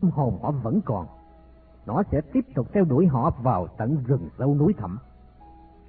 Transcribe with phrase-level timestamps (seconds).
[0.00, 1.06] tâm hồn họ vẫn còn.
[1.86, 4.98] Nó sẽ tiếp tục theo đuổi họ vào tận rừng sâu núi thẳm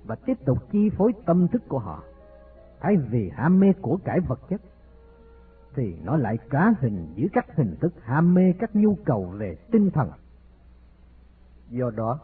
[0.05, 2.03] và tiếp tục chi phối tâm thức của họ.
[2.79, 4.61] Thay vì ham mê của cải vật chất,
[5.75, 9.57] thì nó lại cá hình dưới các hình thức ham mê các nhu cầu về
[9.71, 10.09] tinh thần.
[11.69, 12.19] Do đó,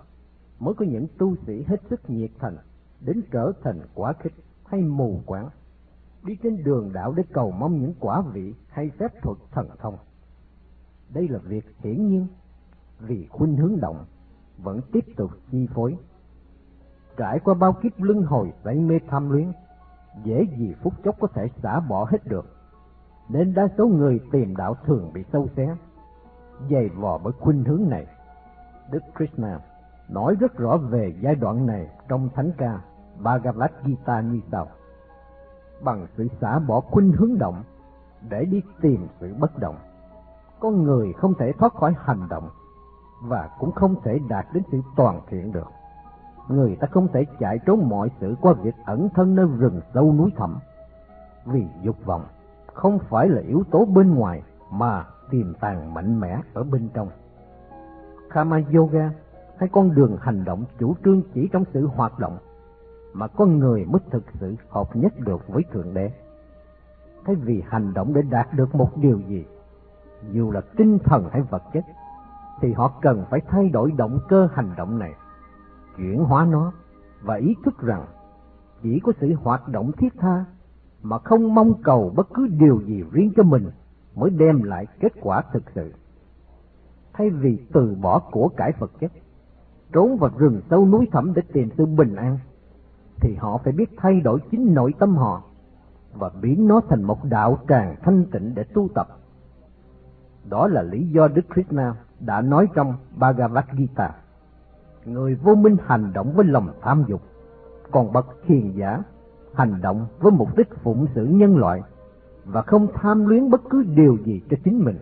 [0.59, 2.57] mới có những tu sĩ hết sức nhiệt thành,
[3.01, 4.33] đến trở thành quả khích
[4.65, 5.49] hay mù quáng,
[6.23, 9.97] đi trên đường đạo để cầu mong những quả vị hay phép thuật thần thông.
[11.13, 12.27] Đây là việc hiển nhiên,
[12.99, 14.05] vì khuynh hướng động
[14.57, 15.97] vẫn tiếp tục chi phối.
[17.17, 19.51] Trải qua bao kiếp luân hồi say mê tham luyến,
[20.23, 22.45] dễ gì phút chốc có thể xả bỏ hết được,
[23.29, 25.75] nên đa số người tìm đạo thường bị sâu xé,
[26.71, 28.07] dày vò bởi khuynh hướng này.
[28.91, 29.59] Đức Krishna
[30.09, 32.81] nói rất rõ về giai đoạn này trong thánh ca
[33.19, 34.67] Bhagavad Gita như sau.
[35.83, 37.63] Bằng sự xả bỏ khuynh hướng động
[38.29, 39.75] để đi tìm sự bất động,
[40.59, 42.49] con người không thể thoát khỏi hành động
[43.21, 45.67] và cũng không thể đạt đến sự toàn thiện được.
[46.47, 50.13] Người ta không thể chạy trốn mọi sự qua việc ẩn thân nơi rừng sâu
[50.13, 50.57] núi thẳm.
[51.45, 52.25] Vì dục vọng
[52.73, 57.09] không phải là yếu tố bên ngoài mà tiềm tàng mạnh mẽ ở bên trong.
[58.29, 59.11] Kama Yoga
[59.57, 62.37] hay con đường hành động chủ trương chỉ trong sự hoạt động
[63.13, 66.11] mà con người mới thực sự hợp nhất được với Thượng Đế.
[67.25, 69.45] Thay vì hành động để đạt được một điều gì,
[70.31, 71.85] dù là tinh thần hay vật chất,
[72.61, 75.13] thì họ cần phải thay đổi động cơ hành động này,
[75.97, 76.71] chuyển hóa nó
[77.21, 78.05] và ý thức rằng
[78.83, 80.45] chỉ có sự hoạt động thiết tha
[81.03, 83.71] mà không mong cầu bất cứ điều gì riêng cho mình
[84.15, 85.93] mới đem lại kết quả thực sự.
[87.13, 89.11] Thay vì từ bỏ của cải vật chất,
[89.93, 92.39] trốn vào rừng sâu núi thẳm để tìm sự bình an,
[93.21, 95.43] thì họ phải biết thay đổi chính nội tâm họ
[96.13, 99.07] và biến nó thành một đạo tràng thanh tịnh để tu tập.
[100.49, 104.11] Đó là lý do Đức Krishna đã nói trong Bhagavad Gita.
[105.05, 107.21] Người vô minh hành động với lòng tham dục,
[107.91, 109.03] còn bậc hiền giả
[109.53, 111.81] hành động với mục đích phụng sự nhân loại
[112.45, 114.97] và không tham luyến bất cứ điều gì cho chính mình.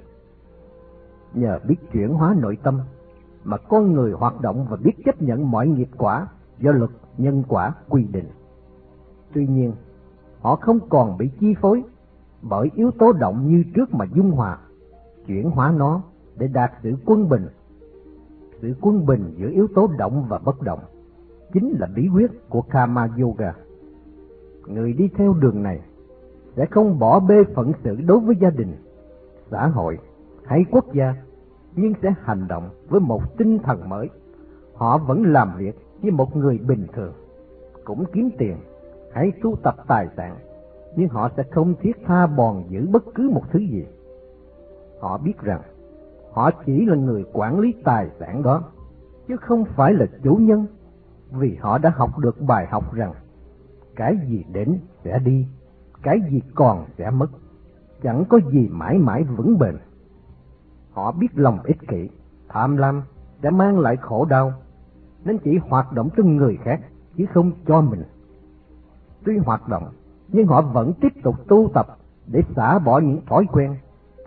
[1.33, 2.79] Nhờ biết chuyển hóa nội tâm
[3.43, 6.27] mà con người hoạt động và biết chấp nhận mọi nghiệp quả
[6.59, 8.29] do luật nhân quả quy định.
[9.33, 9.73] Tuy nhiên,
[10.41, 11.83] họ không còn bị chi phối
[12.41, 14.57] bởi yếu tố động như trước mà dung hòa,
[15.27, 16.01] chuyển hóa nó
[16.37, 17.47] để đạt sự quân bình.
[18.61, 20.79] Sự quân bình giữa yếu tố động và bất động
[21.53, 23.53] chính là bí quyết của Kama Yoga.
[24.67, 25.81] Người đi theo đường này
[26.55, 28.75] sẽ không bỏ bê phận sự đối với gia đình,
[29.51, 29.97] xã hội
[30.45, 31.15] hay quốc gia,
[31.75, 34.09] nhưng sẽ hành động với một tinh thần mới.
[34.73, 37.13] Họ vẫn làm việc như một người bình thường,
[37.83, 38.57] cũng kiếm tiền
[39.13, 40.35] hay tu tập tài sản,
[40.95, 43.85] nhưng họ sẽ không thiết tha bòn giữ bất cứ một thứ gì.
[44.99, 45.61] Họ biết rằng
[46.33, 48.63] họ chỉ là người quản lý tài sản đó,
[49.27, 50.65] chứ không phải là chủ nhân,
[51.31, 53.13] vì họ đã học được bài học rằng
[53.95, 55.47] cái gì đến sẽ đi,
[56.03, 57.27] cái gì còn sẽ mất,
[58.03, 59.75] chẳng có gì mãi mãi vững bền.
[60.91, 62.09] Họ biết lòng ích kỷ,
[62.49, 63.01] tham lam
[63.43, 64.53] sẽ mang lại khổ đau,
[65.23, 66.81] nên chỉ hoạt động cho người khác
[67.17, 68.03] chứ không cho mình.
[69.25, 69.83] Tuy hoạt động,
[70.27, 71.87] nhưng họ vẫn tiếp tục tu tập
[72.27, 73.75] để xả bỏ những thói quen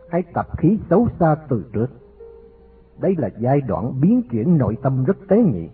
[0.08, 1.86] hay tập khí xấu xa từ trước.
[3.00, 5.68] Đây là giai đoạn biến chuyển nội tâm rất tế nhị,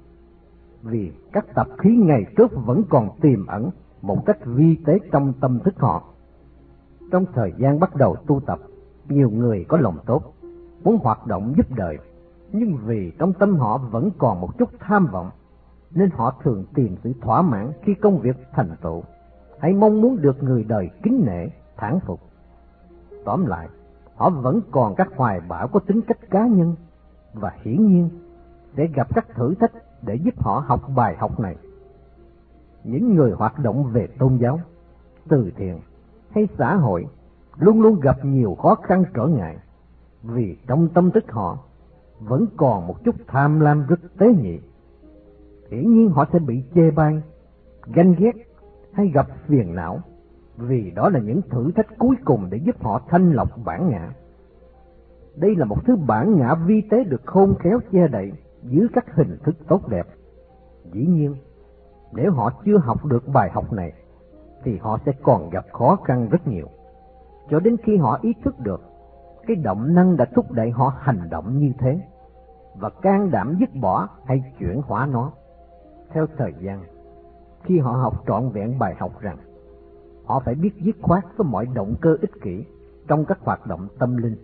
[0.83, 3.71] vì các tập khí ngày trước vẫn còn tiềm ẩn
[4.03, 6.05] một cách vi tế trong tâm thức họ.
[7.13, 8.59] Trong thời gian bắt đầu tu tập,
[9.09, 10.35] nhiều người có lòng tốt,
[10.85, 11.99] muốn hoạt động giúp đời,
[12.53, 15.31] nhưng vì trong tâm họ vẫn còn một chút tham vọng,
[15.91, 19.03] nên họ thường tìm sự thỏa mãn khi công việc thành tựu,
[19.59, 21.47] hay mong muốn được người đời kính nể,
[21.77, 22.21] thản phục.
[23.25, 23.69] Tóm lại,
[24.17, 26.75] họ vẫn còn các hoài bão có tính cách cá nhân,
[27.33, 28.09] và hiển nhiên
[28.77, 31.57] sẽ gặp các thử thách để giúp họ học bài học này
[32.85, 34.61] những người hoạt động về tôn giáo,
[35.29, 35.81] từ thiện
[36.31, 37.07] hay xã hội
[37.57, 39.57] luôn luôn gặp nhiều khó khăn trở ngại.
[40.23, 41.59] Vì trong tâm thức họ
[42.21, 44.59] vẫn còn một chút tham lam rất tế nhị.
[45.71, 47.23] Hiển nhiên họ sẽ bị chê bai,
[47.87, 48.33] ganh ghét
[48.93, 50.01] hay gặp phiền não
[50.57, 54.13] vì đó là những thử thách cuối cùng để giúp họ thanh lọc bản ngã.
[55.37, 59.15] Đây là một thứ bản ngã vi tế được khôn khéo che đậy dưới các
[59.15, 60.07] hình thức tốt đẹp.
[60.93, 61.37] Dĩ nhiên,
[62.13, 63.93] nếu họ chưa học được bài học này,
[64.65, 66.67] thì họ sẽ còn gặp khó khăn rất nhiều.
[67.51, 68.83] Cho đến khi họ ý thức được,
[69.47, 72.01] cái động năng đã thúc đẩy họ hành động như thế,
[72.75, 75.33] và can đảm dứt bỏ hay chuyển hóa nó.
[76.11, 76.83] Theo thời gian,
[77.63, 79.37] khi họ học trọn vẹn bài học rằng,
[80.25, 82.65] họ phải biết dứt khoát với mọi động cơ ích kỷ
[83.09, 84.37] trong các hoạt động tâm linh,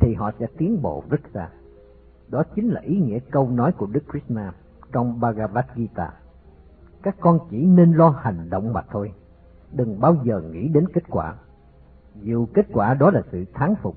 [0.00, 1.48] thì họ sẽ tiến bộ rất xa.
[2.28, 4.52] Đó chính là ý nghĩa câu nói của Đức Krishna
[4.92, 6.12] trong Bhagavad Gita.
[7.02, 9.12] Các con chỉ nên lo hành động mà thôi,
[9.72, 11.34] đừng bao giờ nghĩ đến kết quả.
[12.22, 13.96] Dù kết quả đó là sự thán phục,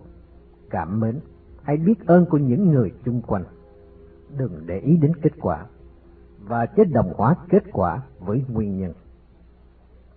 [0.70, 1.20] cảm mến
[1.64, 3.44] hay biết ơn của những người chung quanh.
[4.38, 5.66] Đừng để ý đến kết quả
[6.40, 8.94] và chế đồng hóa kết quả với nguyên nhân.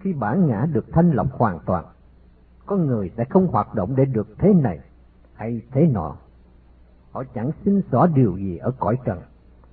[0.00, 1.84] Khi bản ngã được thanh lọc hoàn toàn,
[2.66, 4.78] con người sẽ không hoạt động để được thế này
[5.34, 6.16] hay thế nọ.
[7.12, 9.18] Họ chẳng xin xỏ điều gì ở cõi trần,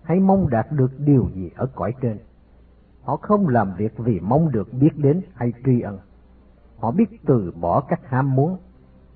[0.04, 2.18] hay mong đạt được điều gì ở cõi trên.
[3.04, 6.00] Họ không làm việc vì mong được biết đến hay tri ân.
[6.80, 8.58] Họ biết từ bỏ các ham muốn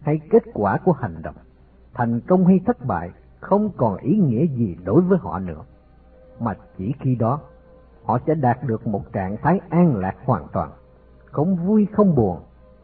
[0.02, 1.36] hay kết quả của hành động.
[1.94, 5.64] Thành công hay thất bại không còn ý nghĩa gì đối với họ nữa,
[6.40, 7.40] mà chỉ khi đó
[8.04, 10.72] họ sẽ đạt được một trạng thái an lạc hoàn toàn,
[11.32, 12.40] không vui không buồn,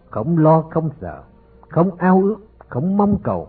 [0.09, 1.23] không lo không sợ,
[1.69, 2.37] không ao ước,
[2.69, 3.47] không mong cầu.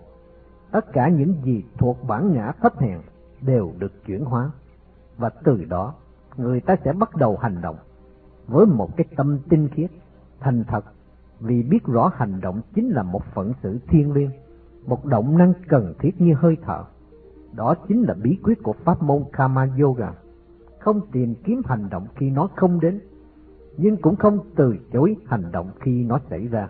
[0.70, 3.00] Tất cả những gì thuộc bản ngã thấp hèn
[3.40, 4.50] đều được chuyển hóa,
[5.18, 5.94] và từ đó
[6.36, 7.76] người ta sẽ bắt đầu hành động
[8.46, 9.90] với một cái tâm tinh khiết,
[10.40, 10.84] thành thật,
[11.40, 14.30] vì biết rõ hành động chính là một phận sự thiên liêng,
[14.86, 16.84] một động năng cần thiết như hơi thở.
[17.52, 20.12] Đó chính là bí quyết của pháp môn Kama Yoga.
[20.78, 23.00] Không tìm kiếm hành động khi nó không đến,
[23.78, 26.68] nhưng cũng không từ chối hành động khi nó xảy ra.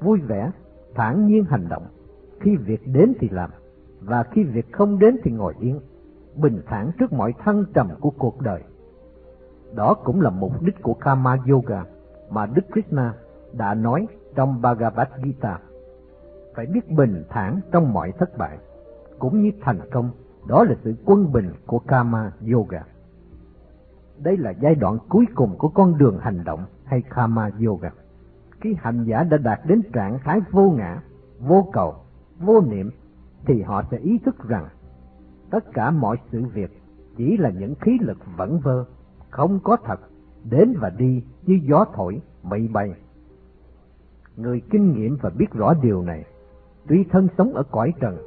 [0.00, 0.50] Vui vẻ,
[0.94, 1.86] thản nhiên hành động,
[2.40, 3.50] khi việc đến thì làm,
[4.00, 5.80] và khi việc không đến thì ngồi yên,
[6.36, 8.62] bình thản trước mọi thăng trầm của cuộc đời.
[9.74, 11.84] Đó cũng là mục đích của Kama Yoga
[12.30, 13.14] mà Đức Krishna
[13.52, 15.58] đã nói trong Bhagavad Gita.
[16.54, 18.58] Phải biết bình thản trong mọi thất bại,
[19.18, 20.10] cũng như thành công,
[20.48, 22.84] đó là sự quân bình của Kama Yoga.
[24.22, 27.90] Đây là giai đoạn cuối cùng của con đường hành động hay Kama Yoga.
[28.60, 31.02] Khi hành giả đã đạt đến trạng thái vô ngã,
[31.40, 31.94] vô cầu,
[32.38, 32.90] vô niệm,
[33.46, 34.68] thì họ sẽ ý thức rằng
[35.50, 36.82] tất cả mọi sự việc
[37.16, 38.84] chỉ là những khí lực vẩn vơ,
[39.30, 40.00] không có thật,
[40.50, 42.92] đến và đi như gió thổi, mây bay.
[44.36, 46.24] Người kinh nghiệm và biết rõ điều này,
[46.88, 48.18] tuy thân sống ở cõi trần,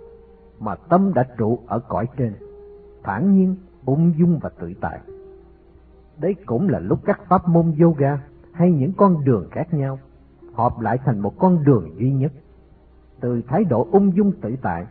[0.60, 2.34] mà tâm đã trụ ở cõi trên,
[3.04, 3.56] thản nhiên,
[3.86, 5.00] ung dung và tự tại.
[6.22, 8.20] Đấy cũng là lúc các pháp môn yoga
[8.54, 10.00] hay những con đường khác nhau
[10.54, 12.32] hợp lại thành một con đường duy nhất.
[13.20, 14.86] Từ thái độ ung dung tự tại,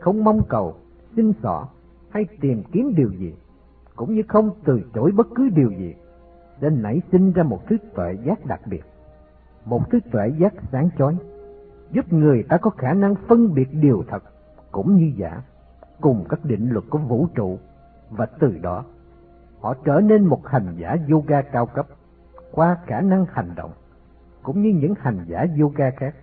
[0.00, 0.74] không mong cầu,
[1.16, 1.68] xin xỏ
[2.10, 3.34] hay tìm kiếm điều gì,
[3.96, 5.94] cũng như không từ chối bất cứ điều gì,
[6.60, 8.84] nên nảy sinh ra một thứ tuệ giác đặc biệt,
[9.64, 11.16] một thứ tuệ giác sáng chói,
[11.90, 14.22] giúp người ta có khả năng phân biệt điều thật
[14.72, 15.42] cũng như giả,
[16.00, 17.58] cùng các định luật của vũ trụ,
[18.10, 18.84] và từ đó
[19.64, 21.86] họ trở nên một hành giả yoga cao cấp
[22.52, 23.70] qua khả năng hành động,
[24.42, 26.14] cũng như những hành giả yoga khác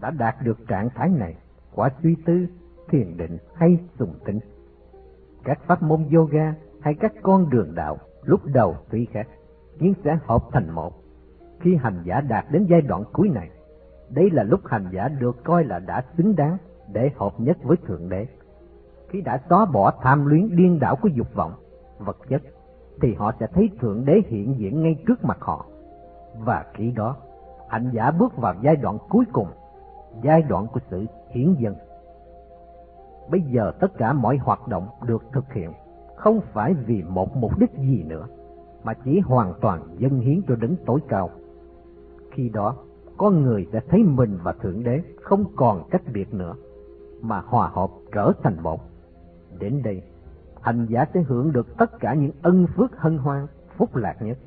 [0.00, 1.34] đã đạt được trạng thái này
[1.74, 2.46] qua suy tư,
[2.88, 4.38] thiền định hay sùng tĩnh.
[5.44, 9.28] Các pháp môn yoga hay các con đường đạo lúc đầu tuy khác,
[9.78, 10.92] nhưng sẽ hợp thành một.
[11.60, 13.50] Khi hành giả đạt đến giai đoạn cuối này,
[14.10, 16.56] đây là lúc hành giả được coi là đã xứng đáng
[16.92, 18.26] để hợp nhất với Thượng Đế.
[19.08, 21.52] Khi đã xóa bỏ tham luyến điên đảo của dục vọng,
[21.98, 22.42] vật chất,
[23.00, 25.66] thì họ sẽ thấy Thượng Đế hiện diện ngay trước mặt họ.
[26.38, 27.16] Và khi đó,
[27.68, 29.48] hành giả bước vào giai đoạn cuối cùng,
[30.22, 31.74] giai đoạn của sự hiển dân.
[33.30, 35.72] Bây giờ tất cả mọi hoạt động được thực hiện
[36.16, 38.26] không phải vì một mục đích gì nữa,
[38.84, 41.30] mà chỉ hoàn toàn dân hiến cho đấng tối cao.
[42.30, 42.76] Khi đó,
[43.16, 46.54] con người sẽ thấy mình và Thượng Đế không còn cách biệt nữa,
[47.20, 48.80] mà hòa hợp trở thành một.
[49.58, 50.02] Đến đây,
[50.62, 54.38] hành giả sẽ hưởng được tất cả những ân phước hân hoan, phúc lạc nhất.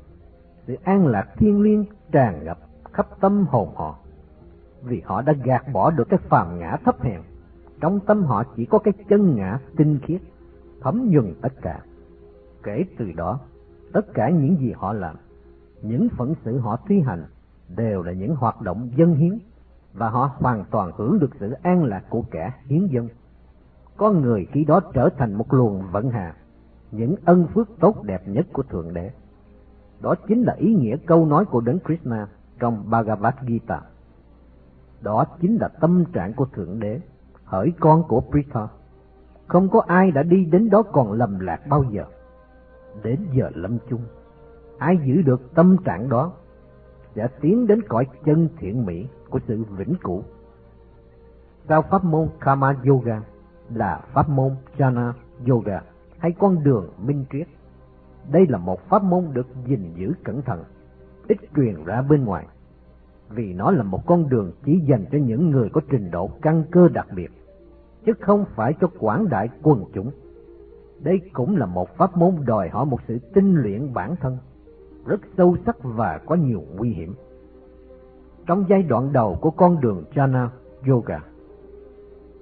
[0.66, 2.58] Sự an lạc thiên liêng tràn ngập
[2.92, 3.98] khắp tâm hồn họ.
[4.82, 7.20] Vì họ đã gạt bỏ được cái phàm ngã thấp hèn.
[7.80, 10.20] Trong tâm họ chỉ có cái chân ngã tinh khiết,
[10.80, 11.80] thấm nhuần tất cả.
[12.62, 13.40] Kể từ đó,
[13.92, 15.16] tất cả những gì họ làm,
[15.82, 17.24] những phận sự họ thi hành
[17.76, 19.38] đều là những hoạt động dân hiến
[19.94, 23.08] và họ hoàn toàn hưởng được sự an lạc của kẻ hiến dân
[23.96, 26.34] có người khi đó trở thành một luồng vận hà,
[26.90, 29.10] những ân phước tốt đẹp nhất của Thượng Đế.
[30.00, 33.80] Đó chính là ý nghĩa câu nói của Đấng Krishna trong Bhagavad Gita.
[35.00, 37.00] Đó chính là tâm trạng của Thượng Đế,
[37.44, 38.68] hỡi con của Pritha.
[39.46, 42.04] Không có ai đã đi đến đó còn lầm lạc bao giờ.
[43.02, 44.00] Đến giờ lâm chung,
[44.78, 46.32] ai giữ được tâm trạng đó
[47.14, 50.22] sẽ tiến đến cõi chân thiện mỹ của sự vĩnh cửu.
[51.68, 53.22] Sau pháp môn Kama Yoga
[53.74, 55.12] là pháp môn Jhana
[55.48, 55.80] Yoga
[56.18, 57.46] hay con đường minh triết.
[58.32, 60.64] Đây là một pháp môn được gìn giữ cẩn thận,
[61.28, 62.46] ít truyền ra bên ngoài,
[63.28, 66.64] vì nó là một con đường chỉ dành cho những người có trình độ căn
[66.70, 67.30] cơ đặc biệt,
[68.06, 70.10] chứ không phải cho quảng đại quần chúng
[71.00, 74.38] Đây cũng là một pháp môn đòi hỏi một sự tinh luyện bản thân,
[75.06, 77.14] rất sâu sắc và có nhiều nguy hiểm.
[78.46, 80.48] Trong giai đoạn đầu của con đường Jhana
[80.88, 81.18] Yoga,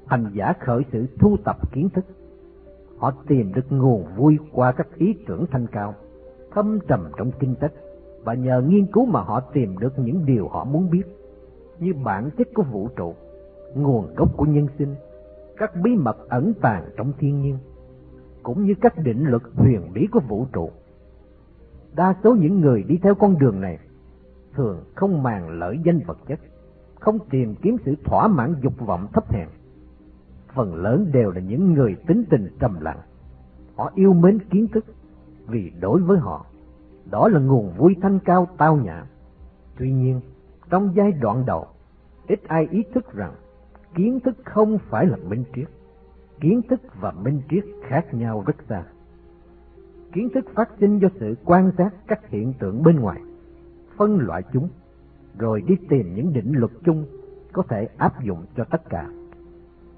[0.07, 2.05] hành giả khởi sự thu tập kiến thức.
[2.99, 5.95] Họ tìm được nguồn vui qua các ý tưởng thanh cao,
[6.51, 7.73] thâm trầm trong kinh sách,
[8.25, 11.03] và nhờ nghiên cứu mà họ tìm được những điều họ muốn biết,
[11.79, 13.15] như bản chất của vũ trụ,
[13.75, 14.95] nguồn gốc của nhân sinh,
[15.57, 17.59] các bí mật ẩn tàng trong thiên nhiên,
[18.43, 20.71] cũng như các định luật huyền bí của vũ trụ.
[21.97, 23.79] Đa số những người đi theo con đường này
[24.55, 26.41] thường không màng lợi danh vật chất,
[27.01, 29.49] không tìm kiếm sự thỏa mãn dục vọng thấp hèn.
[30.55, 33.01] Phần lớn đều là những người tính tình trầm lặng.
[33.77, 34.85] Họ yêu mến kiến thức
[35.47, 36.47] vì đối với họ,
[37.11, 39.05] đó là nguồn vui thanh cao tao nhã.
[39.79, 40.21] Tuy nhiên,
[40.71, 41.67] trong giai đoạn đầu,
[42.27, 43.35] ít ai ý thức rằng
[43.95, 45.69] kiến thức không phải là minh triết.
[46.41, 48.83] Kiến thức và minh triết khác nhau rất xa.
[50.13, 53.21] Kiến thức phát sinh do sự quan sát các hiện tượng bên ngoài,
[53.97, 54.69] phân loại chúng,
[55.39, 57.07] rồi đi tìm những định luật chung
[57.53, 59.09] có thể áp dụng cho tất cả.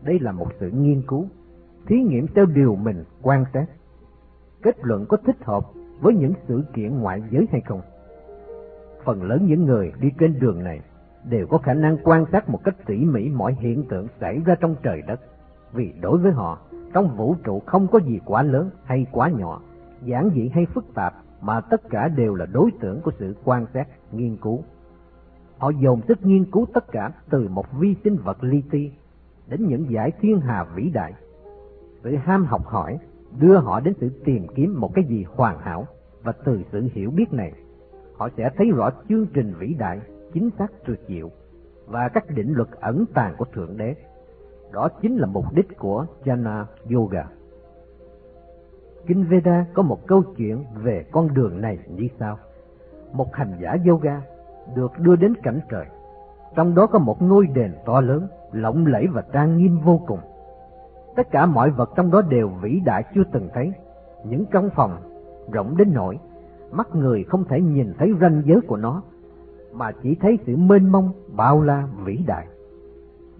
[0.06, 1.26] Đây là một sự nghiên cứu,
[1.86, 3.66] thí nghiệm theo điều mình quan sát.
[4.62, 5.64] Kết luận có thích hợp
[6.00, 7.80] với những sự kiện ngoại giới hay không?
[9.04, 10.80] Phần lớn những người đi trên đường này
[11.24, 14.54] đều có khả năng quan sát một cách tỉ mỉ mọi hiện tượng xảy ra
[14.54, 15.20] trong trời đất.
[15.72, 16.58] Vì đối với họ,
[16.92, 19.60] trong vũ trụ không có gì quá lớn hay quá nhỏ,
[20.04, 23.66] giản dị hay phức tạp, mà tất cả đều là đối tượng của sự quan
[23.74, 24.62] sát, nghiên cứu.
[25.58, 28.90] Họ dồn sức nghiên cứu tất cả từ một vi sinh vật li ti
[29.48, 31.12] đến những giải thiên hà vĩ đại.
[32.02, 32.98] Sự ham học hỏi
[33.38, 35.86] đưa họ đến sự tìm kiếm một cái gì hoàn hảo
[36.22, 37.52] và từ sự hiểu biết này,
[38.16, 40.00] họ sẽ thấy rõ chương trình vĩ đại
[40.32, 41.30] chính xác tuyệt diệu
[41.86, 43.94] và các định luật ẩn tàng của Thượng Đế.
[44.72, 47.24] Đó chính là mục đích của Jnana Yoga.
[49.06, 52.38] Kinh Veda có một câu chuyện về con đường này như sau.
[53.12, 54.22] Một hành giả yoga
[54.74, 55.86] được đưa đến cảnh trời.
[56.56, 60.20] Trong đó có một ngôi đền to lớn, lộng lẫy và trang nghiêm vô cùng.
[61.16, 63.72] Tất cả mọi vật trong đó đều vĩ đại chưa từng thấy.
[64.24, 64.96] Những căn phòng
[65.52, 66.18] rộng đến nỗi
[66.72, 69.02] mắt người không thể nhìn thấy ranh giới của nó
[69.72, 72.46] mà chỉ thấy sự mênh mông, bao la, vĩ đại.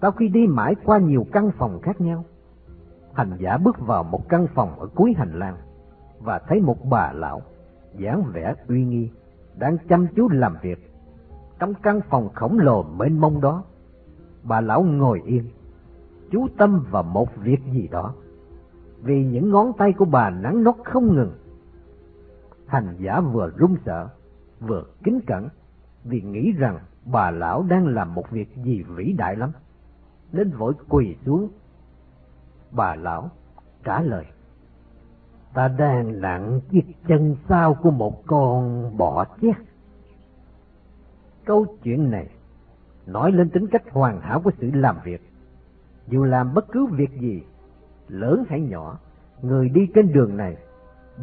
[0.03, 2.25] Sau khi đi mãi qua nhiều căn phòng khác nhau,
[3.13, 5.57] hành giả bước vào một căn phòng ở cuối hành lang
[6.21, 7.43] và thấy một bà lão
[7.99, 9.11] dáng vẻ uy nghi
[9.57, 10.93] đang chăm chú làm việc.
[11.59, 13.65] Trong căn phòng khổng lồ mênh mông đó,
[14.49, 15.45] bà lão ngồi yên,
[16.31, 18.15] chú tâm vào một việc gì đó,
[19.03, 21.33] vì những ngón tay của bà nắng nót không ngừng.
[22.67, 24.09] Hành giả vừa run sợ,
[24.61, 25.49] vừa kính cẩn
[26.05, 29.53] vì nghĩ rằng bà lão đang làm một việc gì vĩ đại lắm,
[30.33, 31.49] nên vội quỳ xuống.
[32.71, 33.31] Bà lão
[33.85, 34.25] trả lời,
[35.55, 39.57] ta đang nặng chiếc chân sau của một con bọ chét.
[41.45, 42.29] Câu chuyện này
[43.07, 45.21] nói lên tính cách hoàn hảo của sự làm việc.
[46.09, 47.43] Dù làm bất cứ việc gì,
[48.09, 48.99] lớn hay nhỏ,
[49.43, 50.57] người đi trên đường này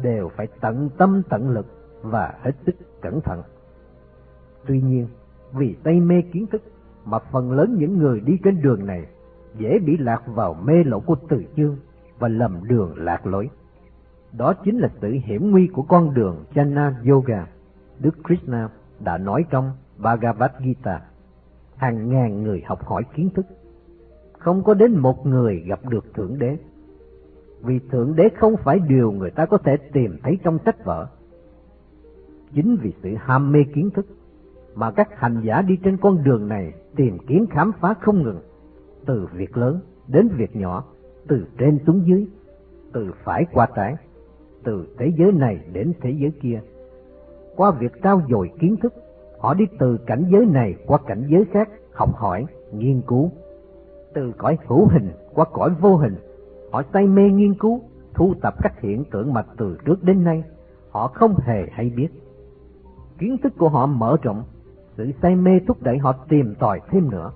[0.02, 1.66] đều phải tận tâm tận lực
[2.02, 3.42] và hết sức cẩn thận.
[4.66, 5.08] Tuy nhiên,
[5.52, 6.62] vì say mê kiến thức
[7.04, 9.06] mà phần lớn những người đi trên đường này
[9.58, 11.76] dễ bị lạc vào mê lỗ của từ chương
[12.18, 13.50] và lầm đường lạc lối.
[14.32, 17.46] Đó chính là sự hiểm nguy của con đường Jnana Yoga.
[17.98, 18.68] Đức Krishna
[19.00, 21.00] đã nói trong Bhagavad Gita.
[21.84, 23.46] Hàng ngàn người học hỏi kiến thức.
[24.38, 26.56] Không có đến một người gặp được Thượng Đế.
[27.60, 31.06] Vì Thượng Đế không phải điều người ta có thể tìm thấy trong sách vở.
[32.54, 34.06] Chính vì sự ham mê kiến thức
[34.74, 38.40] mà các hành giả đi trên con đường này tìm kiếm khám phá không ngừng,
[39.06, 40.84] từ việc lớn đến việc nhỏ,
[41.28, 42.26] từ trên xuống dưới,
[42.92, 43.96] từ phải qua trái,
[44.62, 46.60] từ thế giới này đến thế giới kia.
[47.56, 48.94] Qua việc trao dồi kiến thức,
[49.44, 53.30] họ đi từ cảnh giới này qua cảnh giới khác, học hỏi, nghiên cứu.
[54.14, 56.14] Từ cõi hữu hình qua cõi vô hình,
[56.72, 57.80] họ say mê nghiên cứu,
[58.14, 60.44] thu tập các hiện tượng mà từ trước đến nay
[60.90, 62.08] họ không hề hay biết.
[63.18, 64.42] Kiến thức của họ mở rộng,
[64.96, 67.32] sự say mê thúc đẩy họ tìm tòi thêm nữa.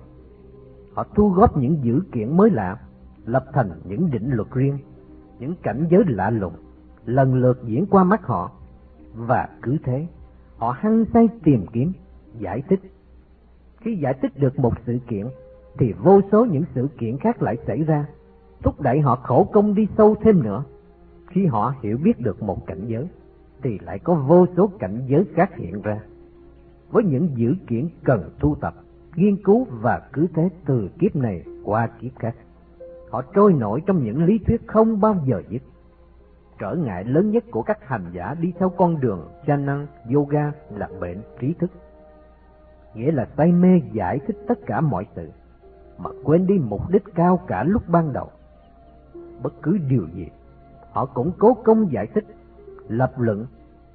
[0.93, 2.77] Họ thu góp những dữ kiện mới lạ,
[3.25, 4.77] lập thành những định luật riêng,
[5.39, 6.53] những cảnh giới lạ lùng,
[7.05, 8.51] lần lượt diễn qua mắt họ.
[9.15, 10.07] Và cứ thế,
[10.59, 11.91] họ hăng say tìm kiếm,
[12.39, 12.79] giải thích.
[13.81, 15.27] Khi giải thích được một sự kiện,
[15.77, 18.05] thì vô số những sự kiện khác lại xảy ra,
[18.63, 20.63] thúc đẩy họ khổ công đi sâu thêm nữa.
[21.27, 23.07] Khi họ hiểu biết được một cảnh giới,
[23.63, 25.99] thì lại có vô số cảnh giới khác hiện ra
[26.91, 28.73] với những dữ kiện cần thu tập,
[29.15, 32.35] nghiên cứu và cứ thế từ kiếp này qua kiếp khác.
[33.09, 35.61] Họ trôi nổi trong những lý thuyết không bao giờ dứt
[36.59, 40.89] trở ngại lớn nhất của các hành giả đi theo con đường Jnana Yoga là
[40.99, 41.71] bệnh trí thức.
[42.93, 45.29] Nghĩa là say mê giải thích tất cả mọi sự,
[45.97, 48.29] mà quên đi mục đích cao cả lúc ban đầu.
[49.43, 50.27] Bất cứ điều gì,
[50.91, 52.25] họ cũng cố công giải thích,
[52.87, 53.45] lập luận,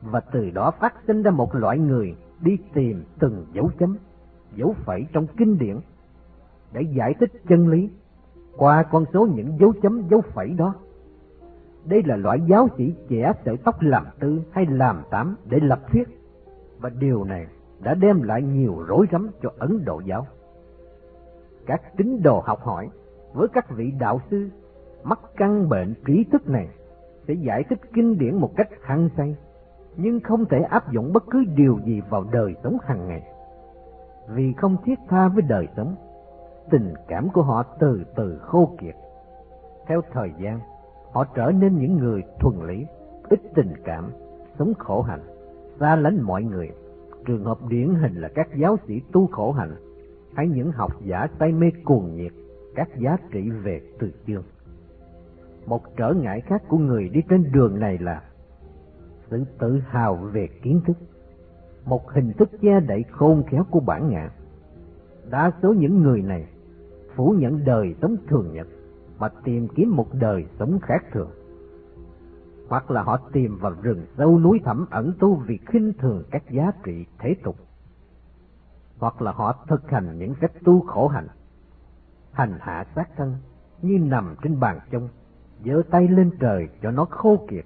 [0.02, 3.96] và từ đó phát sinh ra một loại người đi tìm từng dấu chấm,
[4.54, 5.76] dấu phẩy trong kinh điển
[6.72, 7.90] để giải thích chân lý
[8.56, 10.74] qua con số những dấu chấm dấu phẩy đó.
[11.84, 15.80] Đây là loại giáo sĩ trẻ sợi tóc làm tư hay làm tám để lập
[15.92, 16.08] thuyết,
[16.80, 17.46] và điều này
[17.80, 20.26] đã đem lại nhiều rối rắm cho Ấn Độ giáo.
[21.66, 22.88] Các tín đồ học hỏi
[23.34, 24.48] với các vị đạo sư
[25.04, 26.68] mắc căn bệnh trí thức này
[27.28, 29.36] sẽ giải thích kinh điển một cách hăng say,
[29.96, 33.22] nhưng không thể áp dụng bất cứ điều gì vào đời sống hàng ngày.
[34.28, 35.94] Vì không thiết tha với đời sống,
[36.70, 38.94] tình cảm của họ từ từ khô kiệt.
[39.86, 40.60] Theo thời gian,
[41.14, 42.86] họ trở nên những người thuần lý,
[43.28, 44.10] ít tình cảm,
[44.58, 45.22] sống khổ hạnh,
[45.80, 46.70] xa lánh mọi người.
[47.24, 49.74] Trường hợp điển hình là các giáo sĩ tu khổ hạnh,
[50.34, 52.32] hay những học giả say mê cuồng nhiệt,
[52.74, 54.42] các giá trị về từ chương.
[55.66, 58.22] Một trở ngại khác của người đi trên đường này là
[59.30, 60.96] sự tự hào về kiến thức,
[61.84, 64.30] một hình thức che đậy khôn khéo của bản ngã.
[65.30, 66.46] Đa số những người này
[67.14, 68.66] phủ nhận đời sống thường nhật
[69.24, 71.30] mà tìm kiếm một đời sống khác thường.
[72.68, 76.50] Hoặc là họ tìm vào rừng sâu núi thẳm ẩn tu vì khinh thường các
[76.50, 77.56] giá trị thế tục.
[78.98, 81.28] Hoặc là họ thực hành những cách tu khổ hạnh,
[82.32, 83.36] hành hạ sát thân
[83.82, 85.08] như nằm trên bàn trông,
[85.64, 87.64] giơ tay lên trời cho nó khô kiệt,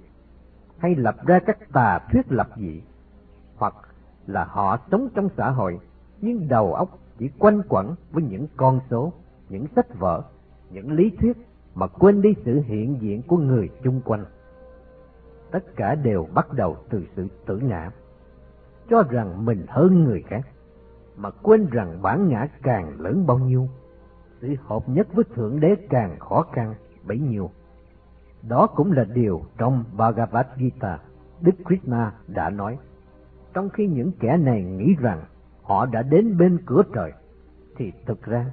[0.79, 2.83] hay lập ra các tà thuyết lập dị,
[3.57, 3.75] hoặc
[4.27, 5.81] là họ sống trong xã hội
[6.21, 9.13] nhưng đầu óc chỉ quanh quẩn với những con số
[9.49, 10.23] những sách vở,
[10.71, 11.37] những lý thuyết
[11.75, 14.25] mà quên đi sự hiện diện của người chung quanh.
[15.51, 17.91] Tất cả đều bắt đầu từ sự tự ngã,
[18.91, 20.47] cho rằng mình hơn người khác,
[21.17, 23.69] mà quên rằng bản ngã càng lớn bao nhiêu,
[24.41, 26.75] sự hợp nhất với Thượng Đế càng khó khăn
[27.07, 27.51] bấy nhiêu.
[28.49, 30.99] Đó cũng là điều trong Bhagavad Gita,
[31.41, 32.79] Đức Krishna đã nói.
[33.55, 35.25] Trong khi những kẻ này nghĩ rằng
[35.63, 37.13] họ đã đến bên cửa trời,
[37.77, 38.47] thì thực ra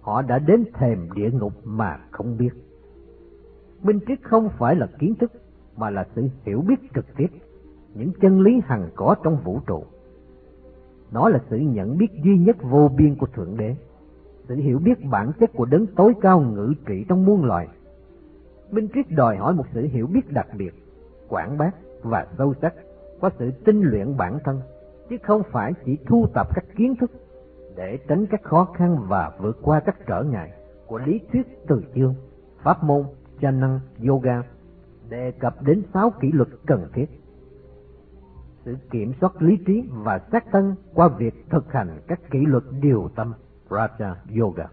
[0.00, 2.50] họ đã đến thềm địa ngục mà không biết.
[3.82, 5.32] Minh triết không phải là kiến thức,
[5.76, 7.26] mà là sự hiểu biết trực tiếp,
[7.94, 9.84] những chân lý hằng có trong vũ trụ.
[11.12, 13.76] Nó là sự nhận biết duy nhất vô biên của Thượng Đế,
[14.48, 17.68] sự hiểu biết bản chất của đấng tối cao ngự trị trong muôn loài.
[18.70, 20.74] Minh triết đòi hỏi một sự hiểu biết đặc biệt,
[21.28, 21.70] quảng bác
[22.02, 22.74] và sâu sắc,
[23.20, 24.60] qua sự tinh luyện bản thân,
[25.10, 27.10] chứ không phải chỉ thu tập các kiến thức
[27.76, 30.52] để tránh các khó khăn và vượt qua các trở ngại
[30.86, 32.14] của lý thuyết từ chương,
[32.62, 33.04] pháp môn,
[33.40, 34.42] cha năng, yoga,
[35.08, 37.06] đề cập đến sáu kỷ luật cần thiết.
[38.64, 42.64] Sự kiểm soát lý trí và xác thân qua việc thực hành các kỷ luật
[42.80, 43.32] điều tâm,
[43.68, 44.66] Raja Yoga,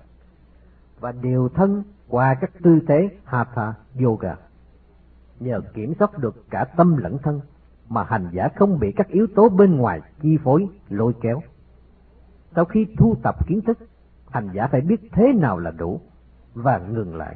[1.00, 4.36] và điều thân qua các tư thế Hatha Yoga.
[5.40, 7.42] Nhờ kiểm soát được cả tâm lẫn thân,
[7.90, 11.42] mà hành giả không bị các yếu tố bên ngoài chi phối, lôi kéo
[12.56, 13.78] sau khi thu tập kiến thức,
[14.30, 16.02] hành giả phải biết thế nào là đủ
[16.54, 17.36] và ngừng lại,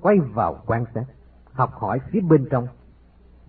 [0.00, 1.04] quay vào quan sát,
[1.52, 2.66] học hỏi phía bên trong.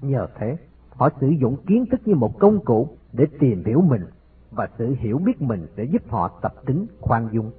[0.01, 0.57] Nhờ thế,
[0.89, 4.05] họ sử dụng kiến thức như một công cụ để tìm hiểu mình
[4.51, 7.51] và sự hiểu biết mình sẽ giúp họ tập tính khoan dung,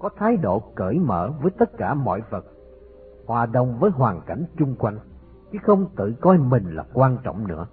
[0.00, 2.44] có thái độ cởi mở với tất cả mọi vật,
[3.26, 4.98] hòa đồng với hoàn cảnh chung quanh,
[5.52, 7.66] chứ không tự coi mình là quan trọng nữa.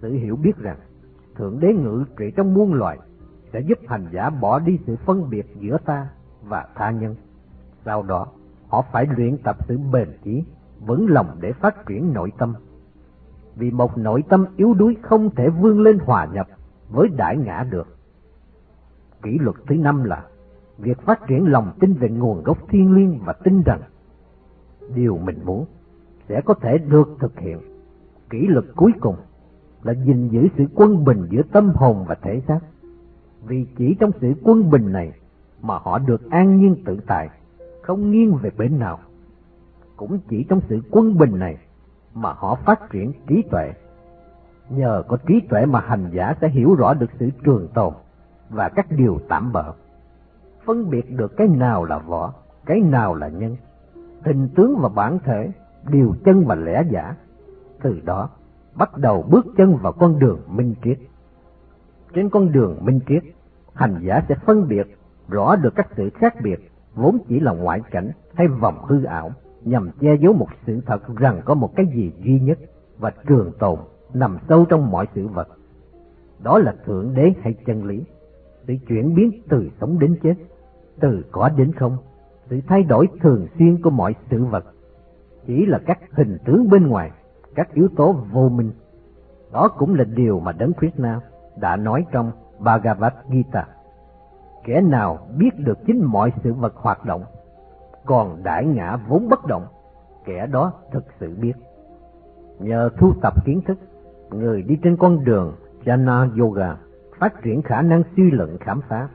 [0.00, 0.78] Sự hiểu biết rằng
[1.34, 2.98] Thượng Đế ngự trị trong muôn loài
[3.52, 6.08] sẽ giúp hành giả bỏ đi sự phân biệt giữa ta
[6.42, 7.16] và tha nhân.
[7.84, 8.26] Sau đó,
[8.68, 10.44] họ phải luyện tập sự bền chí,
[10.80, 12.54] vững lòng để phát triển nội tâm.
[13.56, 16.46] Vì một nội tâm yếu đuối không thể vươn lên hòa nhập
[16.90, 17.96] với đại ngã được.
[19.22, 20.24] Kỷ luật thứ năm là
[20.78, 23.80] việc phát triển lòng tin về nguồn gốc thiên liêng và tin rằng
[24.94, 25.66] điều mình muốn
[26.28, 27.58] sẽ có thể được thực hiện.
[28.30, 29.16] Kỷ luật cuối cùng
[29.82, 32.60] là gìn giữ sự quân bình giữa tâm hồn và thể xác
[33.46, 35.12] vì chỉ trong sự quân bình này
[35.62, 37.28] mà họ được an nhiên tự tại,
[37.82, 38.98] không nghiêng về bên nào.
[39.96, 41.56] Cũng chỉ trong sự quân bình này
[42.14, 43.72] mà họ phát triển trí tuệ.
[44.70, 47.94] Nhờ có trí tuệ mà hành giả sẽ hiểu rõ được sự trường tồn
[48.50, 49.72] và các điều tạm bợ.
[50.64, 52.32] Phân biệt được cái nào là võ,
[52.66, 53.56] cái nào là nhân,
[54.24, 55.50] hình tướng và bản thể,
[55.88, 57.16] điều chân và lẽ giả.
[57.82, 58.28] Từ đó,
[58.74, 60.98] bắt đầu bước chân vào con đường minh triết.
[62.14, 63.22] Trên con đường minh triết,
[63.74, 64.98] hành giả sẽ phân biệt
[65.28, 69.30] rõ được các sự khác biệt vốn chỉ là ngoại cảnh hay vòng hư ảo
[69.64, 72.58] nhằm che giấu một sự thật rằng có một cái gì duy nhất
[72.98, 73.78] và trường tồn
[74.14, 75.48] nằm sâu trong mọi sự vật.
[76.42, 78.04] Đó là Thượng Đế hay chân lý,
[78.66, 80.34] sự chuyển biến từ sống đến chết,
[81.00, 81.96] từ có đến không,
[82.50, 84.64] sự thay đổi thường xuyên của mọi sự vật,
[85.46, 87.10] chỉ là các hình tướng bên ngoài,
[87.54, 88.70] các yếu tố vô minh.
[89.52, 91.20] Đó cũng là điều mà Đấng Krishna
[91.62, 93.66] đã nói trong Bhagavad Gita.
[94.64, 97.24] Kẻ nào biết được chính mọi sự vật hoạt động,
[98.04, 99.66] còn đại ngã vốn bất động,
[100.24, 101.52] kẻ đó thực sự biết.
[102.58, 103.78] Nhờ thu tập kiến thức,
[104.30, 106.76] người đi trên con đường Jnana Yoga
[107.18, 109.08] phát triển khả năng suy luận khám phá.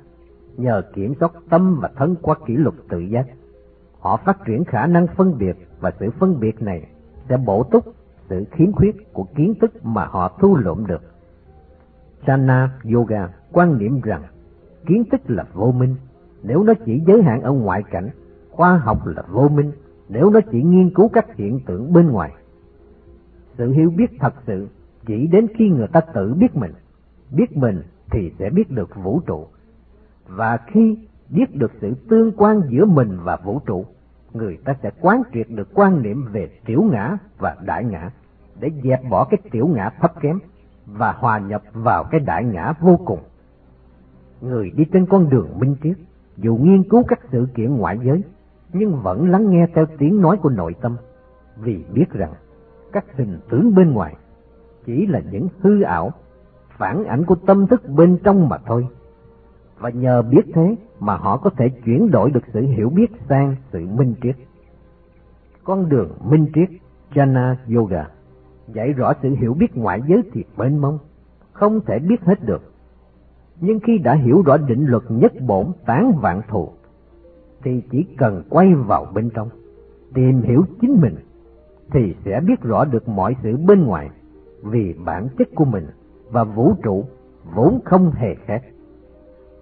[0.58, 3.26] Nhờ kiểm soát tâm và thân qua kỷ luật tự giác,
[4.00, 6.88] họ phát triển khả năng phân biệt và sự phân biệt này
[7.30, 7.86] sẽ bổ túc
[8.30, 11.02] sự khiếm khuyết của kiến thức mà họ thu lượm được.
[12.26, 14.24] Sana Yoga quan niệm rằng
[14.86, 15.96] kiến thức là vô minh
[16.44, 18.10] nếu nó chỉ giới hạn ở ngoại cảnh,
[18.52, 19.72] khoa học là vô minh
[20.10, 22.32] nếu nó chỉ nghiên cứu các hiện tượng bên ngoài.
[23.58, 24.68] Sự hiểu biết thật sự
[25.06, 26.72] chỉ đến khi người ta tự biết mình,
[27.32, 29.48] biết mình thì sẽ biết được vũ trụ.
[30.28, 30.98] Và khi
[31.30, 33.86] biết được sự tương quan giữa mình và vũ trụ,
[34.34, 38.10] người ta sẽ quán triệt được quan niệm về tiểu ngã và đại ngã
[38.60, 40.40] để dẹp bỏ cái tiểu ngã thấp kém
[40.88, 43.20] và hòa nhập vào cái đại ngã vô cùng.
[44.42, 45.98] Người đi trên con đường minh triết,
[46.38, 48.24] dù nghiên cứu các sự kiện ngoại giới,
[48.74, 50.96] nhưng vẫn lắng nghe theo tiếng nói của nội tâm,
[51.58, 52.34] vì biết rằng
[52.92, 54.16] các hình tướng bên ngoài
[54.86, 56.12] chỉ là những hư ảo,
[56.78, 58.88] phản ảnh của tâm thức bên trong mà thôi.
[59.80, 63.56] Và nhờ biết thế mà họ có thể chuyển đổi được sự hiểu biết sang
[63.72, 64.36] sự minh triết.
[65.64, 66.70] Con đường minh triết
[67.14, 68.06] Jana Yoga
[68.74, 71.00] dạy rõ sự hiểu biết ngoại giới thì mênh mông,
[71.54, 72.62] không thể biết hết được.
[73.62, 76.70] Nhưng khi đã hiểu rõ định luật nhất bổn tán vạn thù,
[77.64, 79.50] thì chỉ cần quay vào bên trong,
[80.14, 81.16] tìm hiểu chính mình,
[81.92, 84.10] thì sẽ biết rõ được mọi sự bên ngoài,
[84.64, 85.86] vì bản chất của mình
[86.32, 87.06] và vũ trụ
[87.56, 88.64] vốn không hề khác.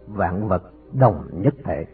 [0.07, 0.63] Vạn vật
[0.93, 1.85] đồng nhất thể.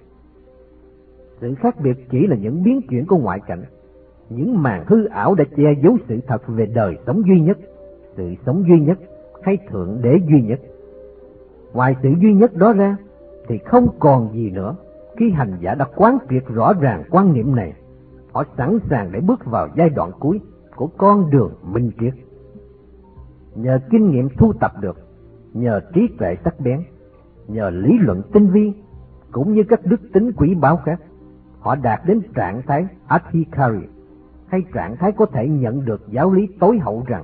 [1.42, 3.64] Sự khác biệt chỉ là những biến chuyển của ngoại cảnh,
[4.36, 7.58] những màn hư ảo đã che giấu sự thật về đời sống duy nhất,
[8.18, 9.00] sự sống duy nhất
[9.44, 10.60] hay thượng đế duy nhất.
[11.74, 12.98] Ngoài sự duy nhất đó ra
[13.48, 14.76] thì không còn gì nữa.
[15.18, 17.74] Khi hành giả đã quán triệt rõ ràng quan niệm này,
[18.32, 20.40] họ sẵn sàng để bước vào giai đoạn cuối
[20.76, 22.14] của con đường minh triết.
[23.56, 24.98] Nhờ kinh nghiệm thu tập được,
[25.54, 26.82] nhờ trí tuệ sắc bén,
[27.48, 28.74] nhờ lý luận tinh vi,
[29.32, 31.02] cũng như các đức tính quý báo khác,
[31.60, 33.88] họ đạt đến trạng thái Adhikari,
[34.52, 37.24] hay trạng thái có thể nhận được giáo lý tối hậu rằng,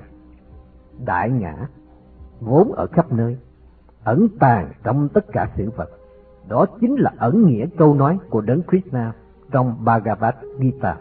[1.06, 1.56] đại ngã
[2.40, 3.38] vốn ở khắp nơi,
[4.04, 5.90] ẩn tàng trong tất cả sự vật.
[6.48, 9.14] Đó chính là ẩn nghĩa câu nói của đấng Krishna
[9.52, 10.98] trong Bhagavad Gita.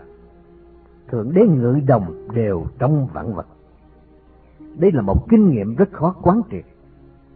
[1.08, 3.46] Thượng đế ngự đồng đều trong vạn vật.
[4.78, 6.64] Đây là một kinh nghiệm rất khó quán triệt,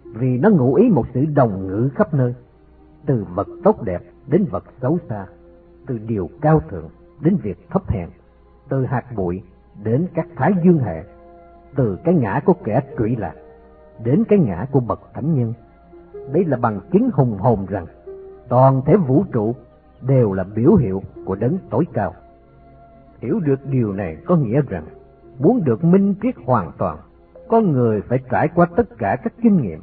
[0.05, 2.35] vì nó ngụ ý một sự đồng ngữ khắp nơi,
[3.07, 5.27] từ vật tốt đẹp đến vật xấu xa,
[5.87, 6.89] từ điều cao thượng
[7.21, 8.09] đến việc thấp hèn
[8.71, 9.43] từ hạt bụi
[9.83, 11.03] đến các thái dương hệ,
[11.77, 13.35] từ cái ngã của kẻ trụy lạc
[14.05, 15.53] đến cái ngã của bậc thánh nhân.
[16.33, 17.87] đấy là bằng chứng hùng hồn rằng
[18.49, 19.55] toàn thể vũ trụ
[20.01, 22.15] đều là biểu hiệu của đấng tối cao.
[23.21, 24.85] Hiểu được điều này có nghĩa rằng
[25.39, 26.99] muốn được minh triết hoàn toàn,
[27.49, 29.81] con người phải trải qua tất cả các kinh nghiệm.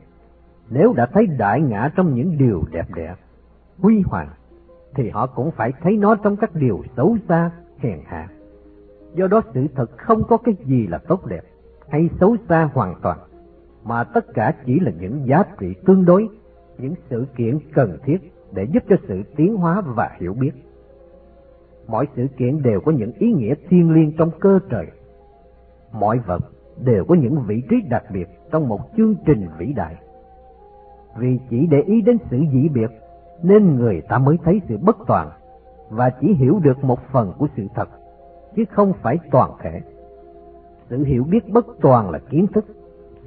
[0.69, 3.15] Nếu đã thấy đại ngã trong những điều đẹp đẽ,
[3.79, 4.29] huy hoàng,
[4.95, 8.27] thì họ cũng phải thấy nó trong các điều xấu xa, hèn hạ.
[9.17, 11.41] Do đó sự thật không có cái gì là tốt đẹp
[11.89, 13.17] hay xấu xa hoàn toàn,
[13.83, 16.27] mà tất cả chỉ là những giá trị tương đối,
[16.77, 18.17] những sự kiện cần thiết
[18.51, 20.51] để giúp cho sự tiến hóa và hiểu biết.
[21.87, 24.87] Mọi sự kiện đều có những ý nghĩa thiêng liêng trong cơ trời.
[25.91, 26.43] Mọi vật
[26.85, 29.95] đều có những vị trí đặc biệt trong một chương trình vĩ đại.
[31.17, 32.91] Vì chỉ để ý đến sự dị biệt
[33.43, 35.29] nên người ta mới thấy sự bất toàn
[35.89, 37.89] và chỉ hiểu được một phần của sự thật
[38.57, 39.81] chứ không phải toàn thể.
[40.89, 42.65] Sự hiểu biết bất toàn là kiến thức,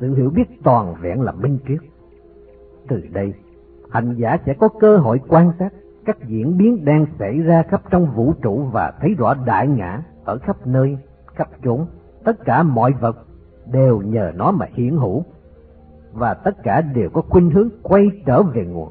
[0.00, 1.78] sự hiểu biết toàn vẹn là minh triết.
[2.88, 3.34] Từ đây,
[3.90, 5.72] hành giả sẽ có cơ hội quan sát
[6.04, 10.02] các diễn biến đang xảy ra khắp trong vũ trụ và thấy rõ đại ngã
[10.24, 11.86] ở khắp nơi, khắp chốn,
[12.24, 13.16] tất cả mọi vật
[13.72, 15.24] đều nhờ nó mà hiển hữu
[16.12, 18.88] và tất cả đều có khuynh hướng quay trở về nguồn.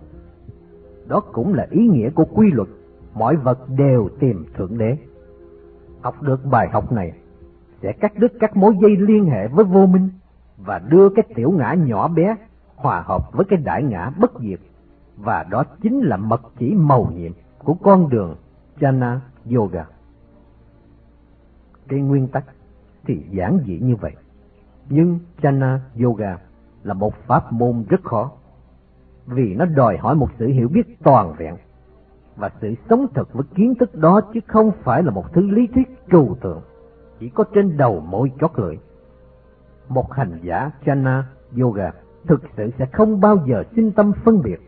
[1.08, 2.68] Đó cũng là ý nghĩa của quy luật,
[3.14, 4.98] mọi vật đều tìm Thượng Đế
[6.02, 7.12] học được bài học này
[7.82, 10.10] sẽ cắt đứt các mối dây liên hệ với vô minh
[10.58, 12.36] và đưa cái tiểu ngã nhỏ bé
[12.76, 14.60] hòa hợp với cái đại ngã bất diệt
[15.18, 17.32] và đó chính là mật chỉ màu nhiệm
[17.64, 18.36] của con đường
[18.80, 19.18] Jana
[19.56, 19.86] Yoga.
[21.88, 22.44] cái nguyên tắc
[23.06, 24.16] thì giản dị như vậy.
[24.90, 26.38] Nhưng Jana Yoga
[26.84, 28.32] là một pháp môn rất khó,
[29.26, 31.56] vì nó đòi hỏi một sự hiểu biết toàn vẹn
[32.40, 35.68] và sự sống thật với kiến thức đó chứ không phải là một thứ lý
[35.68, 36.62] thuyết trừu tượng,
[37.20, 38.78] chỉ có trên đầu mỗi chót lưỡi.
[39.90, 41.24] Một hành giả Jhana
[41.60, 41.92] Yoga
[42.28, 44.60] thực sự sẽ không bao giờ sinh tâm phân biệt,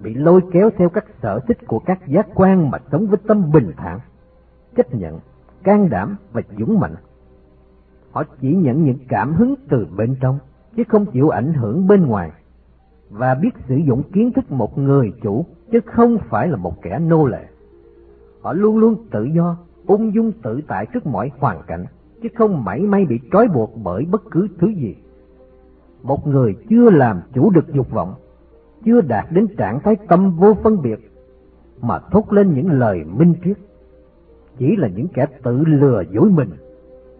[0.00, 3.52] bị lôi kéo theo các sở thích của các giác quan mà sống với tâm
[3.52, 4.00] bình thản,
[4.76, 5.20] chấp nhận,
[5.64, 6.94] can đảm và dũng mạnh.
[8.12, 10.38] Họ chỉ nhận những cảm hứng từ bên trong,
[10.76, 12.30] chứ không chịu ảnh hưởng bên ngoài,
[13.10, 16.98] và biết sử dụng kiến thức một người chủ, chứ không phải là một kẻ
[16.98, 17.44] nô lệ.
[18.40, 21.84] Họ luôn luôn tự do, ung dung tự tại trước mọi hoàn cảnh,
[22.22, 24.96] chứ không mảy may bị trói buộc bởi bất cứ thứ gì
[26.06, 28.14] một người chưa làm chủ được dục vọng,
[28.84, 31.10] chưa đạt đến trạng thái tâm vô phân biệt,
[31.80, 33.56] mà thốt lên những lời minh triết,
[34.58, 36.48] chỉ là những kẻ tự lừa dối mình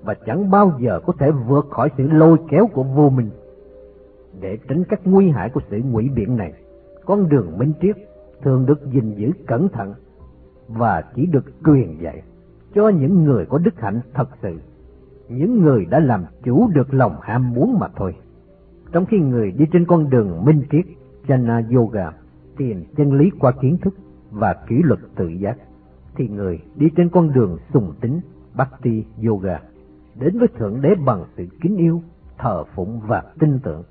[0.04, 3.30] và chẳng bao giờ có thể vượt khỏi sự lôi kéo của vô minh.
[4.40, 6.52] Để tránh các nguy hại của sự ngụy biện này,
[7.04, 7.96] con đường minh triết
[8.42, 9.94] thường được gìn giữ cẩn thận
[10.68, 12.22] và chỉ được truyền dạy
[12.74, 14.60] cho những người có đức hạnh thật sự,
[15.28, 18.14] những người đã làm chủ được lòng ham muốn mà thôi.
[18.92, 20.84] Trong khi người đi trên con đường minh triết,
[21.26, 22.12] Jnana Yoga,
[22.56, 23.94] tìm chân lý qua kiến thức
[24.30, 25.56] và kỷ luật tự giác,
[26.16, 28.20] thì người đi trên con đường sùng tính,
[28.54, 29.60] Bhakti Yoga,
[30.14, 32.02] đến với Thượng Đế bằng sự kính yêu,
[32.38, 33.82] thờ phụng và tin tưởng.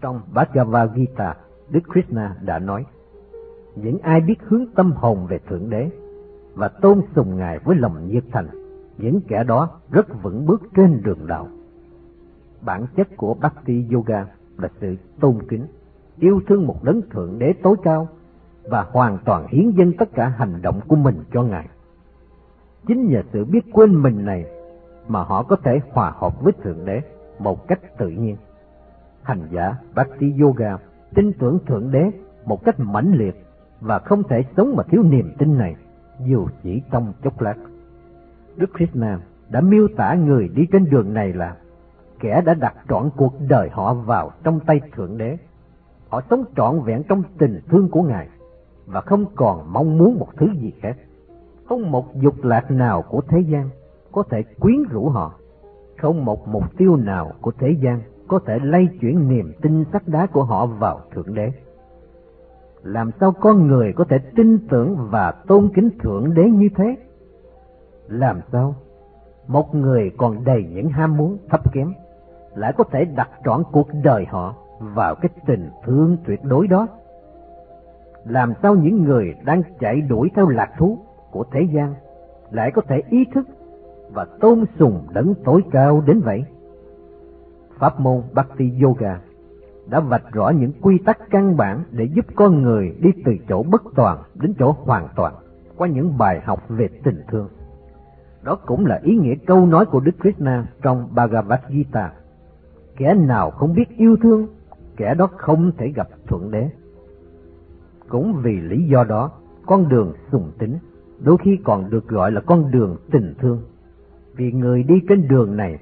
[0.00, 1.34] Trong Bhagavad Gita,
[1.70, 2.84] Đức Krishna đã nói,
[3.76, 5.90] những ai biết hướng tâm hồn về Thượng Đế
[6.54, 8.48] và tôn sùng Ngài với lòng nhiệt thành,
[8.98, 11.48] những kẻ đó rất vững bước trên đường đạo
[12.64, 14.26] bản chất của Bhakti Yoga
[14.58, 15.66] là sự tôn kính,
[16.18, 18.08] yêu thương một đấng thượng đế tối cao
[18.62, 21.68] và hoàn toàn hiến dâng tất cả hành động của mình cho Ngài.
[22.86, 24.44] Chính nhờ sự biết quên mình này
[25.08, 27.00] mà họ có thể hòa hợp với Thượng Đế
[27.38, 28.36] một cách tự nhiên.
[29.22, 30.76] Hành giả Bhakti Yoga
[31.14, 32.10] tin tưởng Thượng Đế
[32.44, 33.43] một cách mãnh liệt
[33.84, 35.76] và không thể sống mà thiếu niềm tin này,
[36.26, 37.54] dù chỉ trong chốc lát.
[38.56, 39.18] Đức Krishna
[39.48, 41.56] đã miêu tả người đi trên đường này là
[42.20, 45.36] kẻ đã đặt trọn cuộc đời họ vào trong tay Thượng Đế.
[46.08, 48.28] Họ sống trọn vẹn trong tình thương của Ngài
[48.86, 50.96] và không còn mong muốn một thứ gì khác.
[51.68, 53.68] Không một dục lạc nào của thế gian
[54.12, 55.34] có thể quyến rũ họ.
[55.98, 60.08] Không một mục tiêu nào của thế gian có thể lay chuyển niềm tin sắt
[60.08, 61.52] đá của họ vào Thượng Đế.
[62.84, 66.96] Làm sao con người có thể tin tưởng và tôn kính Thượng Đế như thế?
[68.08, 68.74] Làm sao
[69.46, 71.92] một người còn đầy những ham muốn thấp kém,
[72.54, 76.86] lại có thể đặt trọn cuộc đời họ vào cái tình thương tuyệt đối đó.
[78.24, 80.98] Làm sao những người đang chạy đuổi theo lạc thú
[81.30, 81.94] của thế gian
[82.50, 83.46] lại có thể ý thức
[84.12, 86.44] và tôn sùng đấng tối cao đến vậy?
[87.78, 89.20] Pháp môn Bhakti Yoga
[89.86, 93.62] đã vạch rõ những quy tắc căn bản để giúp con người đi từ chỗ
[93.62, 95.34] bất toàn đến chỗ hoàn toàn
[95.76, 97.48] qua những bài học về tình thương.
[98.42, 102.12] Đó cũng là ý nghĩa câu nói của Đức Krishna trong Bhagavad Gita
[102.96, 104.46] kẻ nào không biết yêu thương,
[104.96, 106.68] kẻ đó không thể gặp thuận đế.
[108.08, 109.30] Cũng vì lý do đó,
[109.66, 110.78] con đường sùng tính
[111.20, 113.62] đôi khi còn được gọi là con đường tình thương.
[114.36, 115.78] Vì người đi trên đường này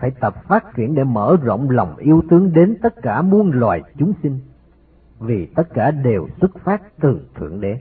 [0.00, 3.82] phải tập phát triển để mở rộng lòng yêu thương đến tất cả muôn loài
[3.98, 4.38] chúng sinh,
[5.20, 7.80] vì tất cả đều xuất phát từ Thượng Đế.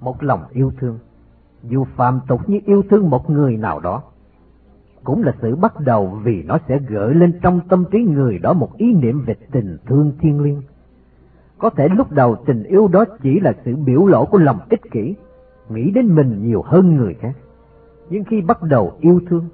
[0.00, 0.98] Một lòng yêu thương,
[1.62, 4.02] dù phàm tục như yêu thương một người nào đó,
[5.04, 8.52] cũng là sự bắt đầu vì nó sẽ gợi lên trong tâm trí người đó
[8.52, 10.62] một ý niệm về tình thương thiên liêng.
[11.58, 14.90] Có thể lúc đầu tình yêu đó chỉ là sự biểu lộ của lòng ích
[14.90, 15.14] kỷ,
[15.68, 17.32] nghĩ đến mình nhiều hơn người khác.
[18.10, 19.48] Nhưng khi bắt đầu yêu thương,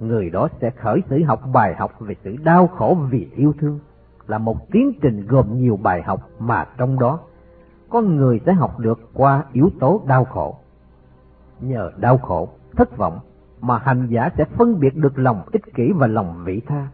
[0.00, 3.78] người đó sẽ khởi sự học bài học về sự đau khổ vì yêu thương,
[4.26, 7.20] là một tiến trình gồm nhiều bài học mà trong đó
[7.90, 10.56] con người sẽ học được qua yếu tố đau khổ.
[11.60, 13.18] Nhờ đau khổ, thất vọng,
[13.60, 16.88] mà hành giả sẽ phân biệt được lòng ích kỷ và lòng vị tha,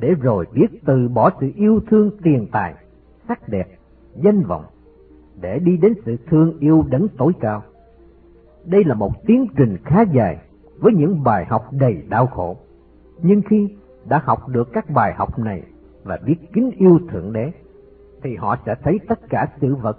[0.00, 2.74] để rồi biết từ bỏ sự yêu thương tiền tài,
[3.28, 3.68] sắc đẹp,
[4.14, 4.64] danh vọng,
[5.40, 7.62] để đi đến sự thương yêu đấng tối cao.
[8.64, 10.38] Đây là một tiến trình khá dài
[10.82, 12.56] với những bài học đầy đau khổ.
[13.22, 13.76] Nhưng khi
[14.08, 15.62] đã học được các bài học này
[16.04, 17.52] và biết kính yêu Thượng Đế,
[18.22, 19.98] thì họ sẽ thấy tất cả sự vật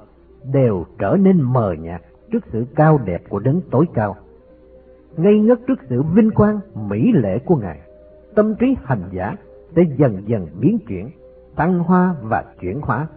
[0.53, 4.15] đều trở nên mờ nhạt trước sự cao đẹp của đấng tối cao
[5.17, 7.79] ngây ngất trước sự vinh quang mỹ lệ của ngài.
[8.35, 9.35] Tâm trí hành giả
[9.75, 11.09] sẽ dần dần biến chuyển
[11.55, 13.07] tăng hoa và chuyển hóa.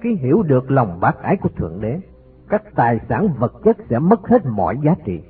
[0.00, 2.00] Khi hiểu được lòng bác ái của thượng đế
[2.48, 5.20] các tài sản vật chất sẽ mất hết mọi giá trị.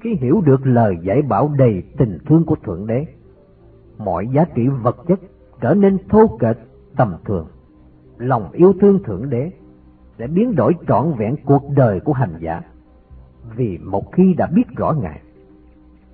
[0.00, 3.06] Khi hiểu được lời giải bảo đầy tình thương của Thượng Đế,
[3.98, 5.20] mọi giá trị vật chất
[5.60, 6.56] trở nên thô kệch
[6.96, 7.46] tầm thường.
[8.16, 9.50] Lòng yêu thương Thượng Đế
[10.18, 12.62] sẽ biến đổi trọn vẹn cuộc đời của hành giả.
[13.56, 15.20] Vì một khi đã biết rõ Ngài,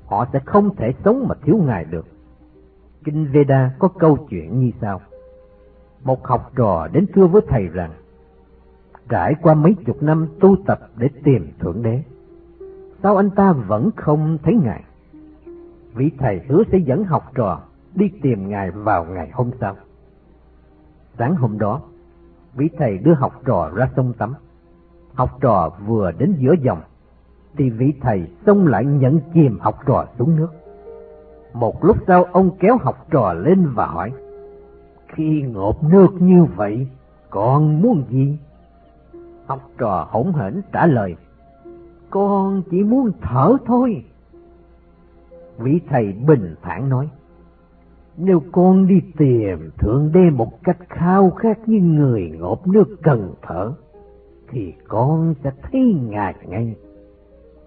[0.06, 2.06] họ sẽ không thể sống mà thiếu Ngài được.
[3.04, 5.00] Kinh Veda có câu chuyện như sau.
[6.04, 7.90] Một học trò đến thưa với thầy rằng,
[9.08, 12.02] trải qua mấy chục năm tu tập để tìm Thượng Đế,
[13.06, 14.82] sao anh ta vẫn không thấy Ngài?
[15.94, 17.60] Vị thầy hứa sẽ dẫn học trò
[17.94, 19.76] đi tìm Ngài vào ngày hôm sau.
[21.18, 21.80] Sáng hôm đó,
[22.54, 24.34] vị thầy đưa học trò ra sông tắm.
[25.14, 26.80] Học trò vừa đến giữa dòng,
[27.56, 30.48] thì vị thầy xông lại nhận chìm học trò xuống nước.
[31.52, 34.12] Một lúc sau ông kéo học trò lên và hỏi,
[35.08, 36.88] Khi ngộp nước như vậy,
[37.30, 38.38] còn muốn gì?
[39.46, 41.16] Học trò hỗn hển trả lời,
[42.10, 44.04] con chỉ muốn thở thôi.
[45.58, 47.08] Vị thầy bình thản nói,
[48.16, 53.34] nếu con đi tìm Thượng Đế một cách khao khát như người ngộp nước cần
[53.42, 53.72] thở,
[54.50, 56.76] thì con sẽ thấy Ngài ngay.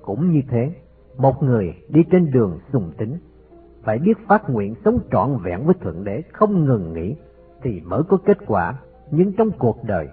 [0.02, 0.72] Cũng như thế,
[1.18, 3.18] một người đi trên đường sùng tính,
[3.84, 7.16] phải biết phát nguyện sống trọn vẹn với Thượng Đế không ngừng nghỉ,
[7.62, 8.74] thì mới có kết quả.
[9.12, 10.08] Nhưng trong cuộc đời,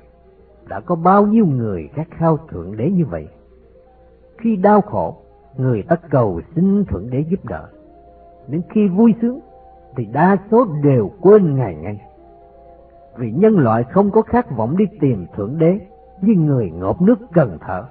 [0.69, 3.29] đã có bao nhiêu người khát khao Thượng Đế như vậy?
[4.39, 5.17] Khi đau khổ,
[5.57, 7.69] người ta cầu xin Thượng Đế giúp đỡ.
[8.49, 9.41] Đến khi vui sướng,
[9.97, 12.01] thì đa số đều quên Ngài ngay.
[13.17, 15.79] Vì nhân loại không có khát vọng đi tìm Thượng Đế
[16.21, 17.85] như người ngộp nước cần thở.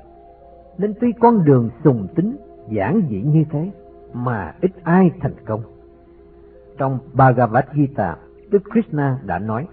[0.77, 2.35] Nên tuy con đường sùng tính,
[2.69, 3.71] giản dị như thế,
[4.13, 5.61] mà ít ai thành công.
[6.77, 8.15] Trong Bhagavad Gita,
[8.49, 9.67] Đức Krishna đã nói,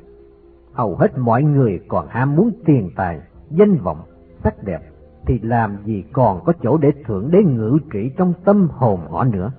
[0.73, 3.99] hầu hết mọi người còn ham muốn tiền tài, danh vọng,
[4.45, 4.81] sắc đẹp,
[5.27, 9.25] thì làm gì còn có chỗ để Thượng Đế ngự trị trong tâm hồn họ
[9.25, 9.53] nữa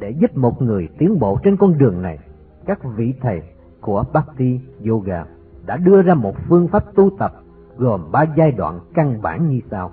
[0.00, 2.18] để giúp một người tiến bộ trên con đường này,
[2.66, 3.42] các vị thầy
[3.80, 5.24] của Bhakti Yoga
[5.66, 7.32] đã đưa ra một phương pháp tu tập
[7.76, 9.90] gồm ba giai đoạn căn bản như sau.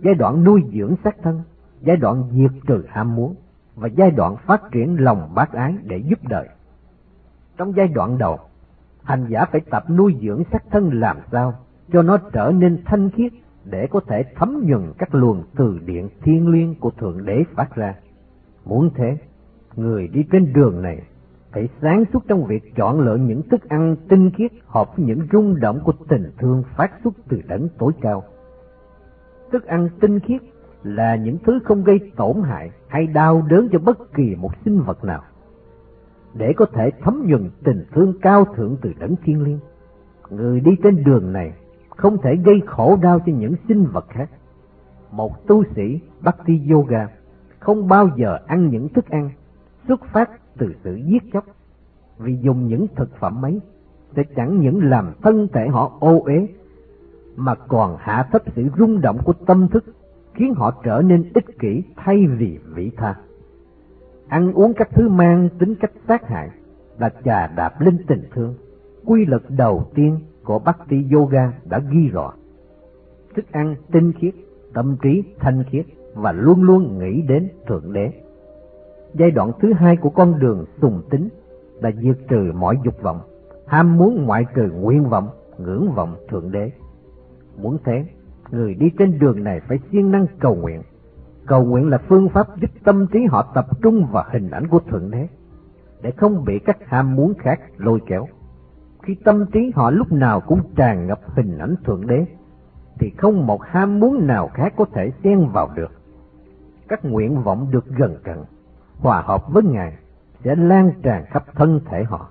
[0.00, 1.42] Giai đoạn nuôi dưỡng xác thân,
[1.80, 3.34] giai đoạn diệt trừ ham muốn
[3.74, 6.48] và giai đoạn phát triển lòng bác ái để giúp đời.
[7.56, 8.38] Trong giai đoạn đầu,
[9.02, 11.54] hành giả phải tập nuôi dưỡng xác thân làm sao
[11.92, 13.32] cho nó trở nên thanh khiết
[13.64, 17.74] để có thể thấm nhuần các luồng từ điện thiên liêng của Thượng Đế phát
[17.74, 17.94] ra.
[18.64, 19.18] Muốn thế,
[19.76, 21.02] người đi trên đường này
[21.52, 25.26] phải sáng suốt trong việc chọn lựa những thức ăn tinh khiết hợp với những
[25.32, 28.22] rung động của tình thương phát xuất từ đấng tối cao.
[29.52, 30.42] Thức ăn tinh khiết
[30.82, 34.82] là những thứ không gây tổn hại hay đau đớn cho bất kỳ một sinh
[34.82, 35.22] vật nào.
[36.34, 39.58] Để có thể thấm nhuần tình thương cao thượng từ đấng thiên liêng,
[40.30, 41.52] người đi trên đường này
[42.00, 44.30] không thể gây khổ đau cho những sinh vật khác.
[45.10, 47.08] Một tu sĩ Bhakti Yoga
[47.58, 49.30] không bao giờ ăn những thức ăn
[49.88, 51.44] xuất phát từ sự giết chóc,
[52.18, 53.60] vì dùng những thực phẩm ấy
[54.16, 56.48] sẽ chẳng những làm thân thể họ ô uế
[57.36, 59.84] mà còn hạ thấp sự rung động của tâm thức,
[60.34, 63.14] khiến họ trở nên ích kỷ thay vì vĩ tha.
[64.28, 66.50] Ăn uống các thứ mang tính cách sát hại
[66.98, 68.54] là trà đạp lên tình thương.
[69.04, 70.18] Quy luật đầu tiên
[70.50, 72.32] của Bhakti Yoga đã ghi rõ.
[73.36, 74.34] Thức ăn tinh khiết,
[74.74, 78.12] tâm trí thanh khiết, và luôn luôn nghĩ đến Thượng Đế.
[79.14, 81.28] Giai đoạn thứ hai của con đường sùng tính
[81.80, 83.20] là diệt trừ mọi dục vọng,
[83.66, 86.70] ham muốn ngoại trừ nguyện vọng, ngưỡng vọng Thượng Đế.
[87.56, 88.04] Muốn thế,
[88.50, 90.82] người đi trên đường này phải siêng năng cầu nguyện.
[91.46, 94.80] Cầu nguyện là phương pháp giúp tâm trí họ tập trung vào hình ảnh của
[94.90, 95.28] Thượng Đế,
[96.02, 98.26] để không bị các ham muốn khác lôi kéo.
[99.02, 102.26] Khi tâm trí họ lúc nào cũng tràn ngập hình ảnh Thượng Đế,
[102.98, 106.00] thì không một ham muốn nào khác có thể xen vào được
[106.90, 108.38] các nguyện vọng được gần cận,
[108.98, 109.96] hòa hợp với Ngài
[110.44, 112.30] sẽ lan tràn khắp thân thể họ,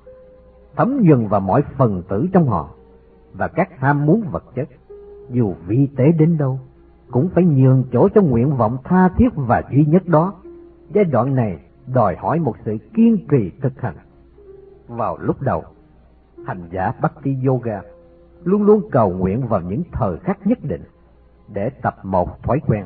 [0.75, 2.69] thấm dần vào mọi phần tử trong họ
[3.33, 4.67] và các ham muốn vật chất,
[5.29, 6.59] dù vi tế đến đâu,
[7.11, 10.33] cũng phải nhường chỗ cho nguyện vọng tha thiết và duy nhất đó.
[10.93, 11.59] Giai đoạn này
[11.93, 13.95] đòi hỏi một sự kiên trì thực hành.
[14.87, 15.63] Vào lúc đầu,
[16.45, 17.81] hành giả Bhakti Yoga
[18.43, 20.83] luôn luôn cầu nguyện vào những thời khắc nhất định
[21.53, 22.85] để tập một thói quen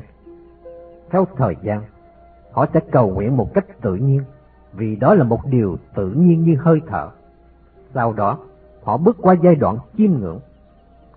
[1.14, 1.82] theo thời gian,
[2.52, 4.22] họ sẽ cầu nguyện một cách tự nhiên,
[4.72, 7.10] vì đó là một điều tự nhiên như hơi thở.
[7.94, 8.38] Sau đó,
[8.82, 10.40] họ bước qua giai đoạn chiêm ngưỡng.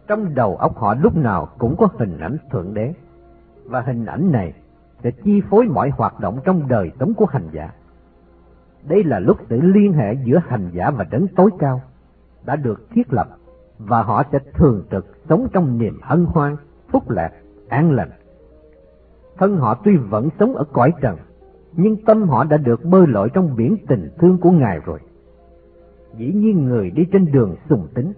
[0.07, 2.93] Trong đầu óc họ lúc nào cũng có hình ảnh Thượng Đế,
[3.65, 4.53] và hình ảnh này
[5.03, 7.71] sẽ chi phối mọi hoạt động trong đời sống của hành giả.
[8.83, 11.81] Đây là lúc sự liên hệ giữa hành giả và đấng tối cao
[12.47, 13.27] đã được thiết lập
[13.77, 16.55] và họ sẽ thường trực sống trong niềm hân hoan,
[16.91, 17.31] phúc lạc,
[17.69, 18.09] an lành
[19.37, 21.17] Thân họ tuy vẫn sống ở cõi trần,
[21.73, 24.99] nhưng tâm họ đã được bơi lội trong biển tình thương của Ngài rồi.
[26.17, 28.13] Dĩ nhiên người đi trên đường sùng tính,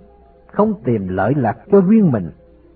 [0.48, 2.30] không tìm lợi lạc cho riêng mình,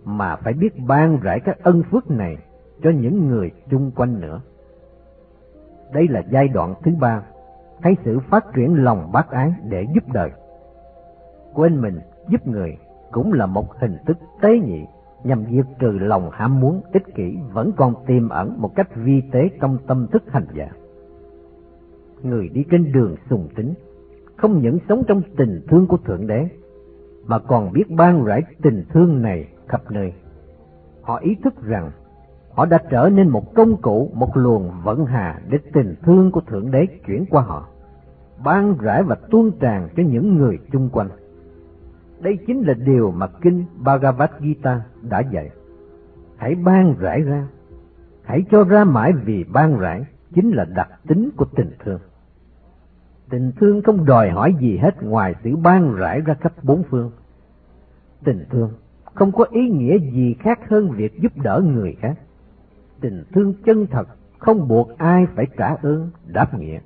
[0.06, 2.38] mà phải biết ban rải các ân phước này
[2.84, 4.41] cho những người chung quanh nữa.
[5.93, 7.22] Đây là giai đoạn thứ ba,
[7.82, 10.32] thấy sự phát triển lòng bác ái để giúp đời.
[11.54, 11.99] Quên mình
[12.30, 12.78] giúp người
[13.12, 14.86] cũng là một hình thức tế nhị
[15.24, 19.22] nhằm diệt trừ lòng ham muốn ích kỷ vẫn còn tiềm ẩn một cách vi
[19.32, 20.70] tế trong tâm thức hành giả.
[22.24, 23.74] Người đi trên đường sùng tính,
[24.38, 26.47] không những sống trong tình thương của Thượng Đế,
[27.26, 30.14] mà còn biết ban rải tình thương này khắp nơi.
[31.01, 31.91] Họ ý thức rằng
[32.54, 36.41] họ đã trở nên một công cụ, một luồng vận hà để tình thương của
[36.41, 37.68] Thượng Đế chuyển qua họ,
[38.43, 41.10] ban rải và tuôn tràn cho những người chung quanh.
[42.24, 45.49] Đây chính là điều mà Kinh Bhagavad Gita đã dạy.
[46.38, 47.47] Hãy ban rải ra,
[48.24, 50.05] hãy cho ra mãi vì ban rải
[50.36, 51.99] chính là đặc tính của tình thương.
[53.30, 57.11] Tình thương không đòi hỏi gì hết ngoài sự ban rải ra khắp bốn phương.
[58.24, 58.69] Tình thương
[59.03, 62.19] không có ý nghĩa gì khác hơn việc giúp đỡ người khác.
[63.01, 64.07] Tình thương chân thật
[64.38, 66.80] không buộc ai phải trả ơn, đáp nghĩa.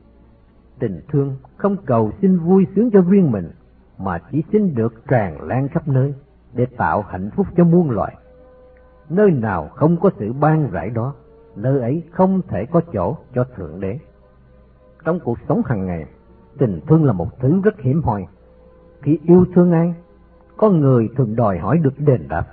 [0.80, 3.52] Tình thương không cầu xin vui sướng cho riêng mình,
[3.98, 6.14] mà chỉ xin được tràn lan khắp nơi
[6.54, 8.16] để tạo hạnh phúc cho muôn loài.
[9.10, 11.14] Nơi nào không có sự ban rải đó,
[11.56, 14.00] nơi ấy không thể có chỗ cho Thượng Đế.
[15.06, 16.06] Trong cuộc sống hàng ngày,
[16.58, 18.28] tình thương là một thứ rất hiếm hoi.
[19.02, 19.94] Khi yêu thương ai,
[20.58, 22.46] có người thường đòi hỏi được đền đáp.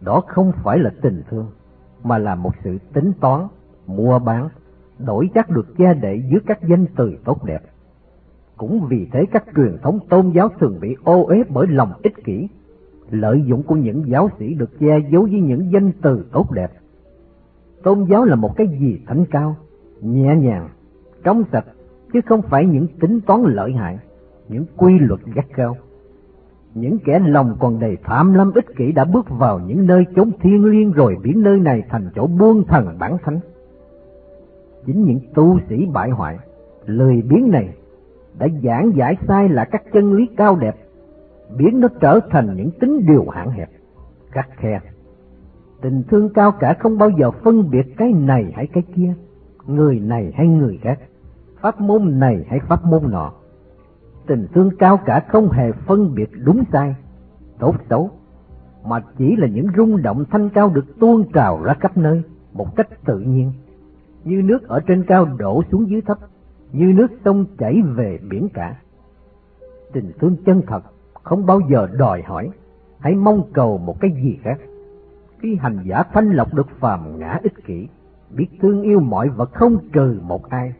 [0.00, 1.46] Đó không phải là tình thương,
[2.02, 3.46] mà là một sự tính toán,
[3.86, 4.48] mua bán,
[4.98, 7.60] đổi chắc được gia đệ dưới các danh từ tốt đẹp.
[8.56, 12.24] Cũng vì thế các truyền thống tôn giáo thường bị ô uế bởi lòng ích
[12.24, 12.48] kỷ,
[13.10, 16.72] lợi dụng của những giáo sĩ được che giấu với những danh từ tốt đẹp.
[17.82, 19.56] Tôn giáo là một cái gì thánh cao,
[20.00, 20.68] nhẹ nhàng,
[21.24, 21.64] trong sạch,
[22.12, 23.98] chứ không phải những tính toán lợi hại,
[24.48, 25.76] những quy luật gắt gao.
[26.74, 30.30] Những kẻ lòng còn đầy tham lam ích kỷ đã bước vào những nơi chốn
[30.40, 33.40] thiên liêng rồi biến nơi này thành chỗ buông thần bản thánh.
[34.86, 36.38] Chính những tu sĩ bại hoại,
[36.86, 37.74] lười biếng này
[38.38, 40.76] đã giảng giải sai là các chân lý cao đẹp,
[41.56, 43.70] biến nó trở thành những tính điều hạn hẹp,
[44.30, 44.80] khắc khe.
[45.80, 49.14] Tình thương cao cả không bao giờ phân biệt cái này hay cái kia,
[49.66, 50.98] người này hay người khác,
[51.60, 53.32] pháp môn này hay pháp môn nọ.
[54.26, 56.94] Tình thương cao cả không hề phân biệt đúng sai,
[57.58, 58.10] tốt xấu,
[58.84, 62.22] mà chỉ là những rung động thanh cao được tuôn trào ra khắp nơi
[62.52, 63.52] một cách tự nhiên,
[64.24, 66.18] như nước ở trên cao đổ xuống dưới thấp
[66.76, 68.76] như nước sông chảy về biển cả.
[69.92, 70.80] Tình thương chân thật
[71.22, 72.50] không bao giờ đòi hỏi,
[72.98, 74.58] hãy mong cầu một cái gì khác.
[75.38, 77.88] Khi hành giả thanh lọc được phàm ngã ích kỷ,
[78.30, 80.72] biết thương yêu mọi vật không trừ một ai,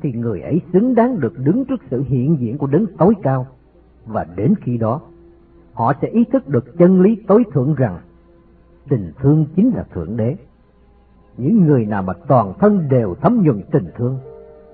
[0.00, 3.46] thì người ấy xứng đáng được đứng trước sự hiện diện của đấng tối cao.
[4.06, 5.00] Và đến khi đó,
[5.72, 7.98] họ sẽ ý thức được chân lý tối thượng rằng
[8.88, 10.36] tình thương chính là thượng đế.
[11.36, 14.18] Những người nào mà toàn thân đều thấm nhuần tình thương,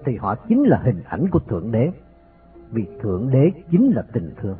[0.04, 1.90] thì họ chính là hình ảnh của Thượng Đế,
[2.70, 4.56] vì Thượng Đế chính là tình thương.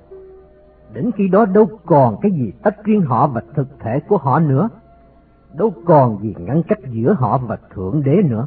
[0.92, 4.40] Đến khi đó đâu còn cái gì tách riêng họ và thực thể của họ
[4.40, 4.68] nữa,
[5.56, 8.46] đâu còn gì ngăn cách giữa họ và Thượng Đế nữa.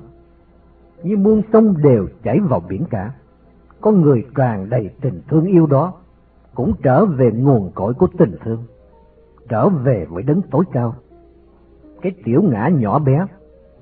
[1.03, 3.13] Như muôn sông đều chảy vào biển cả,
[3.81, 5.93] con người tràn đầy tình thương yêu đó,
[6.55, 8.63] cũng trở về nguồn cội của tình thương,
[9.49, 10.95] trở về với đấng tối cao.
[12.01, 13.25] Cái tiểu ngã nhỏ bé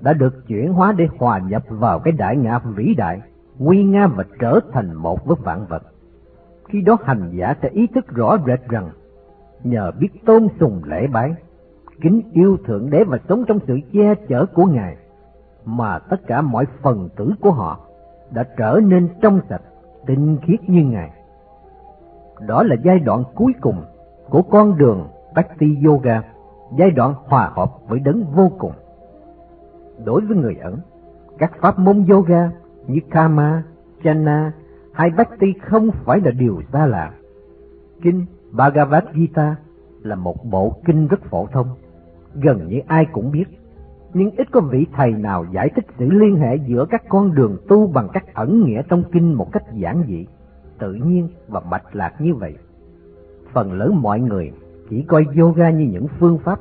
[0.00, 3.20] đã được chuyển hóa để hòa nhập vào cái đại ngã vĩ đại,
[3.58, 5.82] nguy nga và trở thành một với vạn vật.
[6.68, 8.90] Khi đó hành giả sẽ ý thức rõ rệt rằng,
[9.64, 11.34] nhờ biết tôn sùng lễ bái,
[12.00, 14.96] kính yêu Thượng Đế và sống trong sự che chở của Ngài,
[15.64, 17.80] mà tất cả mọi phần tử của họ
[18.30, 19.62] đã trở nên trong sạch,
[20.06, 21.10] tinh khiết như Ngài.
[22.46, 23.84] Đó là giai đoạn cuối cùng
[24.30, 26.22] của con đường Bhakti Yoga,
[26.78, 28.72] giai đoạn hòa hợp với đấng vô cùng
[30.04, 30.78] đối với người ẩn.
[31.38, 32.50] Các pháp môn yoga
[32.86, 33.62] như Kama,
[34.04, 34.52] Chana
[34.92, 37.12] hay Bhakti không phải là điều xa lạ.
[38.02, 39.56] Kinh Bhagavad Gita
[40.02, 41.66] là một bộ kinh rất phổ thông,
[42.34, 43.44] gần như ai cũng biết,
[44.14, 47.56] nhưng ít có vị thầy nào giải thích sự liên hệ giữa các con đường
[47.68, 50.26] tu bằng cách ẩn nghĩa trong kinh một cách giản dị,
[50.78, 52.54] tự nhiên và mạch lạc như vậy.
[53.52, 54.52] Phần lớn mọi người
[54.90, 56.60] chỉ coi yoga như những phương pháp,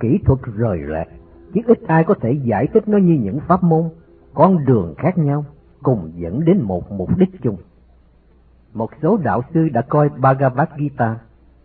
[0.00, 1.08] kỹ thuật rời rạc
[1.54, 3.88] chứ ít ai có thể giải thích nó như những pháp môn,
[4.34, 5.44] con đường khác nhau,
[5.82, 7.56] cùng dẫn đến một mục đích chung.
[8.74, 11.18] Một số đạo sư đã coi Bhagavad Gita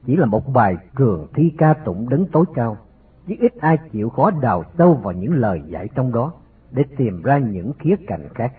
[0.05, 2.77] chỉ là một bài cường thi ca tụng đấng tối cao,
[3.27, 6.33] chứ ít ai chịu khó đào sâu vào những lời dạy trong đó,
[6.71, 8.53] để tìm ra những khía cạnh khác.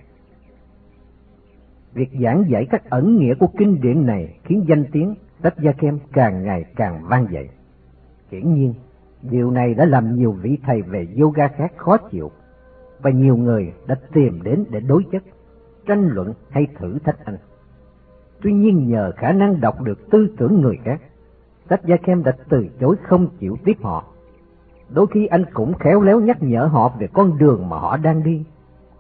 [1.92, 5.72] Việc giảng giải các ẩn nghĩa của kinh điển này khiến danh tiếng sách Gia
[5.72, 7.48] Kem càng ngày càng vang dậy.
[8.30, 8.74] Hiển nhiên,
[9.22, 12.30] điều này đã làm nhiều vị thầy về yoga khác khó chịu,
[13.02, 15.22] và nhiều người đã tìm đến để đối chất,
[15.86, 17.36] tranh luận hay thử thách anh.
[18.42, 21.00] Tuy nhiên nhờ khả năng đọc được tư tưởng người khác,
[21.70, 24.04] sách Gia Kem đã từ chối không chịu tiếp họ.
[24.88, 28.22] Đôi khi anh cũng khéo léo nhắc nhở họ về con đường mà họ đang
[28.22, 28.44] đi,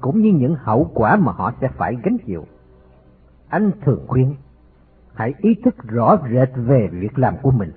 [0.00, 2.44] cũng như những hậu quả mà họ sẽ phải gánh chịu.
[3.48, 4.34] Anh thường khuyên,
[5.14, 7.72] hãy ý thức rõ rệt về việc làm của mình,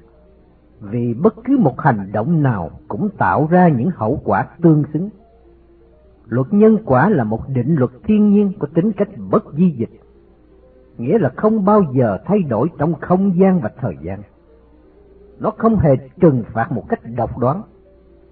[0.81, 5.09] vì bất cứ một hành động nào cũng tạo ra những hậu quả tương xứng.
[6.27, 9.89] Luật nhân quả là một định luật thiên nhiên có tính cách bất di dịch,
[10.97, 14.21] nghĩa là không bao giờ thay đổi trong không gian và thời gian.
[15.39, 17.61] Nó không hề trừng phạt một cách độc đoán,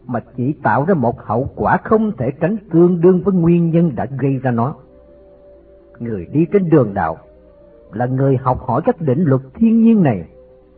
[0.05, 3.95] mà chỉ tạo ra một hậu quả không thể tránh tương đương với nguyên nhân
[3.95, 4.75] đã gây ra nó.
[5.99, 7.17] Người đi trên đường đạo
[7.91, 10.23] là người học hỏi các định luật thiên nhiên này,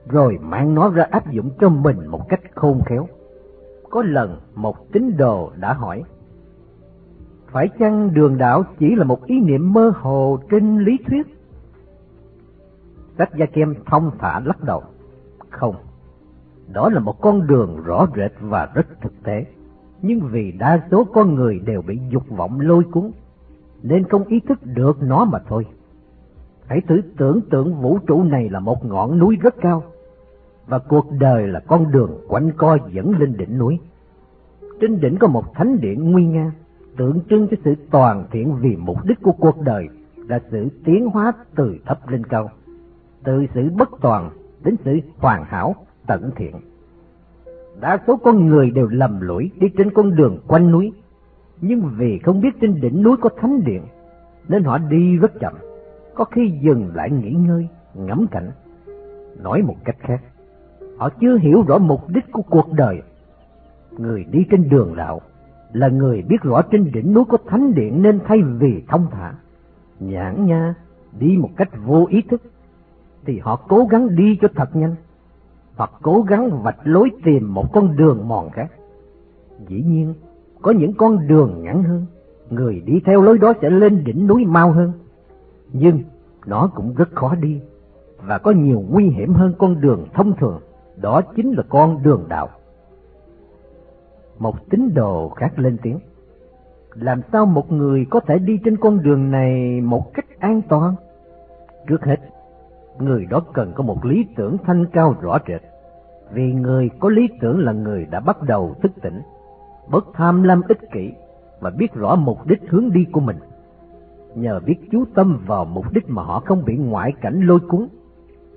[0.09, 3.07] rồi mang nó ra áp dụng cho mình một cách khôn khéo.
[3.89, 6.03] Có lần một tín đồ đã hỏi,
[7.51, 11.27] phải chăng đường đạo chỉ là một ý niệm mơ hồ trên lý thuyết?
[13.17, 14.83] Sách Gia Kem thông thả lắc đầu,
[15.49, 15.75] không,
[16.73, 19.45] đó là một con đường rõ rệt và rất thực tế.
[20.01, 23.11] Nhưng vì đa số con người đều bị dục vọng lôi cuốn,
[23.83, 25.65] nên không ý thức được nó mà thôi.
[26.71, 29.83] Hãy thử tưởng tượng vũ trụ này là một ngọn núi rất cao,
[30.67, 33.79] và cuộc đời là con đường quanh co dẫn lên đỉnh núi.
[34.81, 36.51] Trên đỉnh có một thánh điện nguy nga,
[36.97, 41.05] tượng trưng cho sự toàn thiện vì mục đích của cuộc đời là sự tiến
[41.05, 42.49] hóa từ thấp lên cao,
[43.23, 44.29] từ sự bất toàn
[44.63, 45.75] đến sự hoàn hảo
[46.07, 46.55] tận thiện.
[47.81, 50.93] Đa số con người đều lầm lỗi đi trên con đường quanh núi,
[51.61, 53.81] nhưng vì không biết trên đỉnh núi có thánh điện,
[54.47, 55.53] nên họ đi rất chậm,
[56.15, 58.51] có khi dừng lại nghỉ ngơi, ngắm cảnh.
[59.43, 60.21] Nói một cách khác,
[60.97, 63.01] họ chưa hiểu rõ mục đích của cuộc đời.
[63.97, 65.21] Người đi trên đường đạo
[65.73, 69.33] là người biết rõ trên đỉnh núi có thánh điện nên thay vì thông thả,
[69.99, 70.75] nhãn nha,
[71.19, 72.41] đi một cách vô ý thức,
[73.25, 74.95] thì họ cố gắng đi cho thật nhanh
[75.75, 78.71] hoặc cố gắng vạch lối tìm một con đường mòn khác.
[79.67, 80.13] Dĩ nhiên,
[80.61, 82.05] có những con đường ngắn hơn,
[82.49, 84.91] người đi theo lối đó sẽ lên đỉnh núi mau hơn.
[85.73, 86.03] Nhưng
[86.45, 87.61] nó cũng rất khó đi,
[88.17, 90.59] và có nhiều nguy hiểm hơn con đường thông thường,
[90.95, 92.49] đó chính là con đường đạo.
[94.39, 95.99] Một tín đồ khác lên tiếng.
[96.93, 100.95] Làm sao một người có thể đi trên con đường này một cách an toàn?
[101.87, 102.17] Trước hết,
[102.99, 105.61] người đó cần có một lý tưởng thanh cao rõ rệt
[106.33, 109.21] vì người có lý tưởng là người đã bắt đầu thức tỉnh,
[109.87, 111.13] bớt tham lam ích kỷ
[111.59, 113.37] và biết rõ mục đích hướng đi của mình.
[114.35, 117.87] Nhờ biết chú tâm vào mục đích mà họ không bị ngoại cảnh lôi cuốn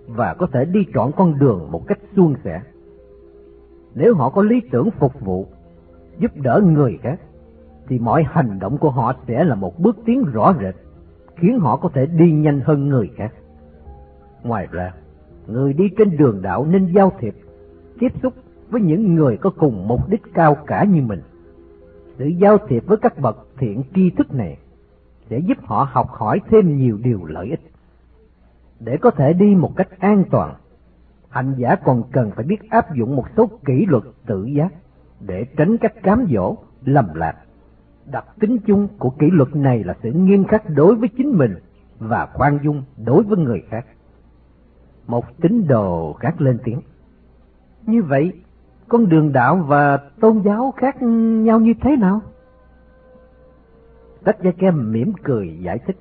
[0.07, 2.62] và có thể đi trọn con đường một cách suôn sẻ.
[3.95, 5.47] Nếu họ có lý tưởng phục vụ,
[6.18, 7.20] giúp đỡ người khác,
[7.89, 10.75] thì mọi hành động của họ sẽ là một bước tiến rõ rệt,
[11.37, 13.33] khiến họ có thể đi nhanh hơn người khác.
[14.43, 14.95] Ngoài ra,
[15.47, 17.35] người đi trên đường đạo nên giao thiệp
[17.99, 18.33] tiếp xúc
[18.70, 21.20] với những người có cùng mục đích cao cả như mình.
[22.18, 24.59] Sự giao thiệp với các bậc thiện tri thức này
[25.31, 27.61] sẽ giúp họ học hỏi thêm nhiều điều lợi ích.
[28.81, 30.55] Để có thể đi một cách an toàn,
[31.29, 34.72] hành giả còn cần phải biết áp dụng một số kỷ luật tự giác
[35.20, 37.37] để tránh các cám dỗ, lầm lạc.
[38.12, 41.55] Đặc tính chung của kỷ luật này là sự nghiêm khắc đối với chính mình
[41.99, 43.87] và khoan dung đối với người khác.
[45.07, 46.81] Một tín đồ khác lên tiếng.
[47.87, 48.33] Như vậy,
[48.89, 52.20] con đường đạo và tôn giáo khác nhau như thế nào?
[54.25, 55.97] Tách Gia Kem mỉm cười giải thích.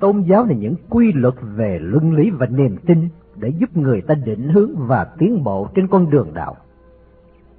[0.00, 4.00] Tôn giáo là những quy luật về luân lý và niềm tin để giúp người
[4.00, 6.56] ta định hướng và tiến bộ trên con đường đạo.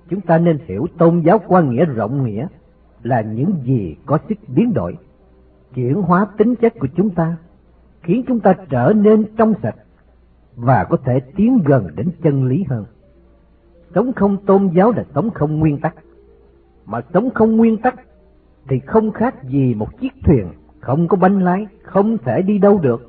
[0.09, 2.47] Chúng ta nên hiểu tôn giáo qua nghĩa rộng nghĩa
[3.03, 4.97] là những gì có sức biến đổi,
[5.75, 7.37] chuyển hóa tính chất của chúng ta,
[8.01, 9.75] khiến chúng ta trở nên trong sạch
[10.55, 12.85] và có thể tiến gần đến chân lý hơn.
[13.95, 15.95] Sống không tôn giáo là sống không nguyên tắc,
[16.85, 17.95] mà sống không nguyên tắc
[18.69, 20.47] thì không khác gì một chiếc thuyền
[20.79, 23.08] không có bánh lái, không thể đi đâu được.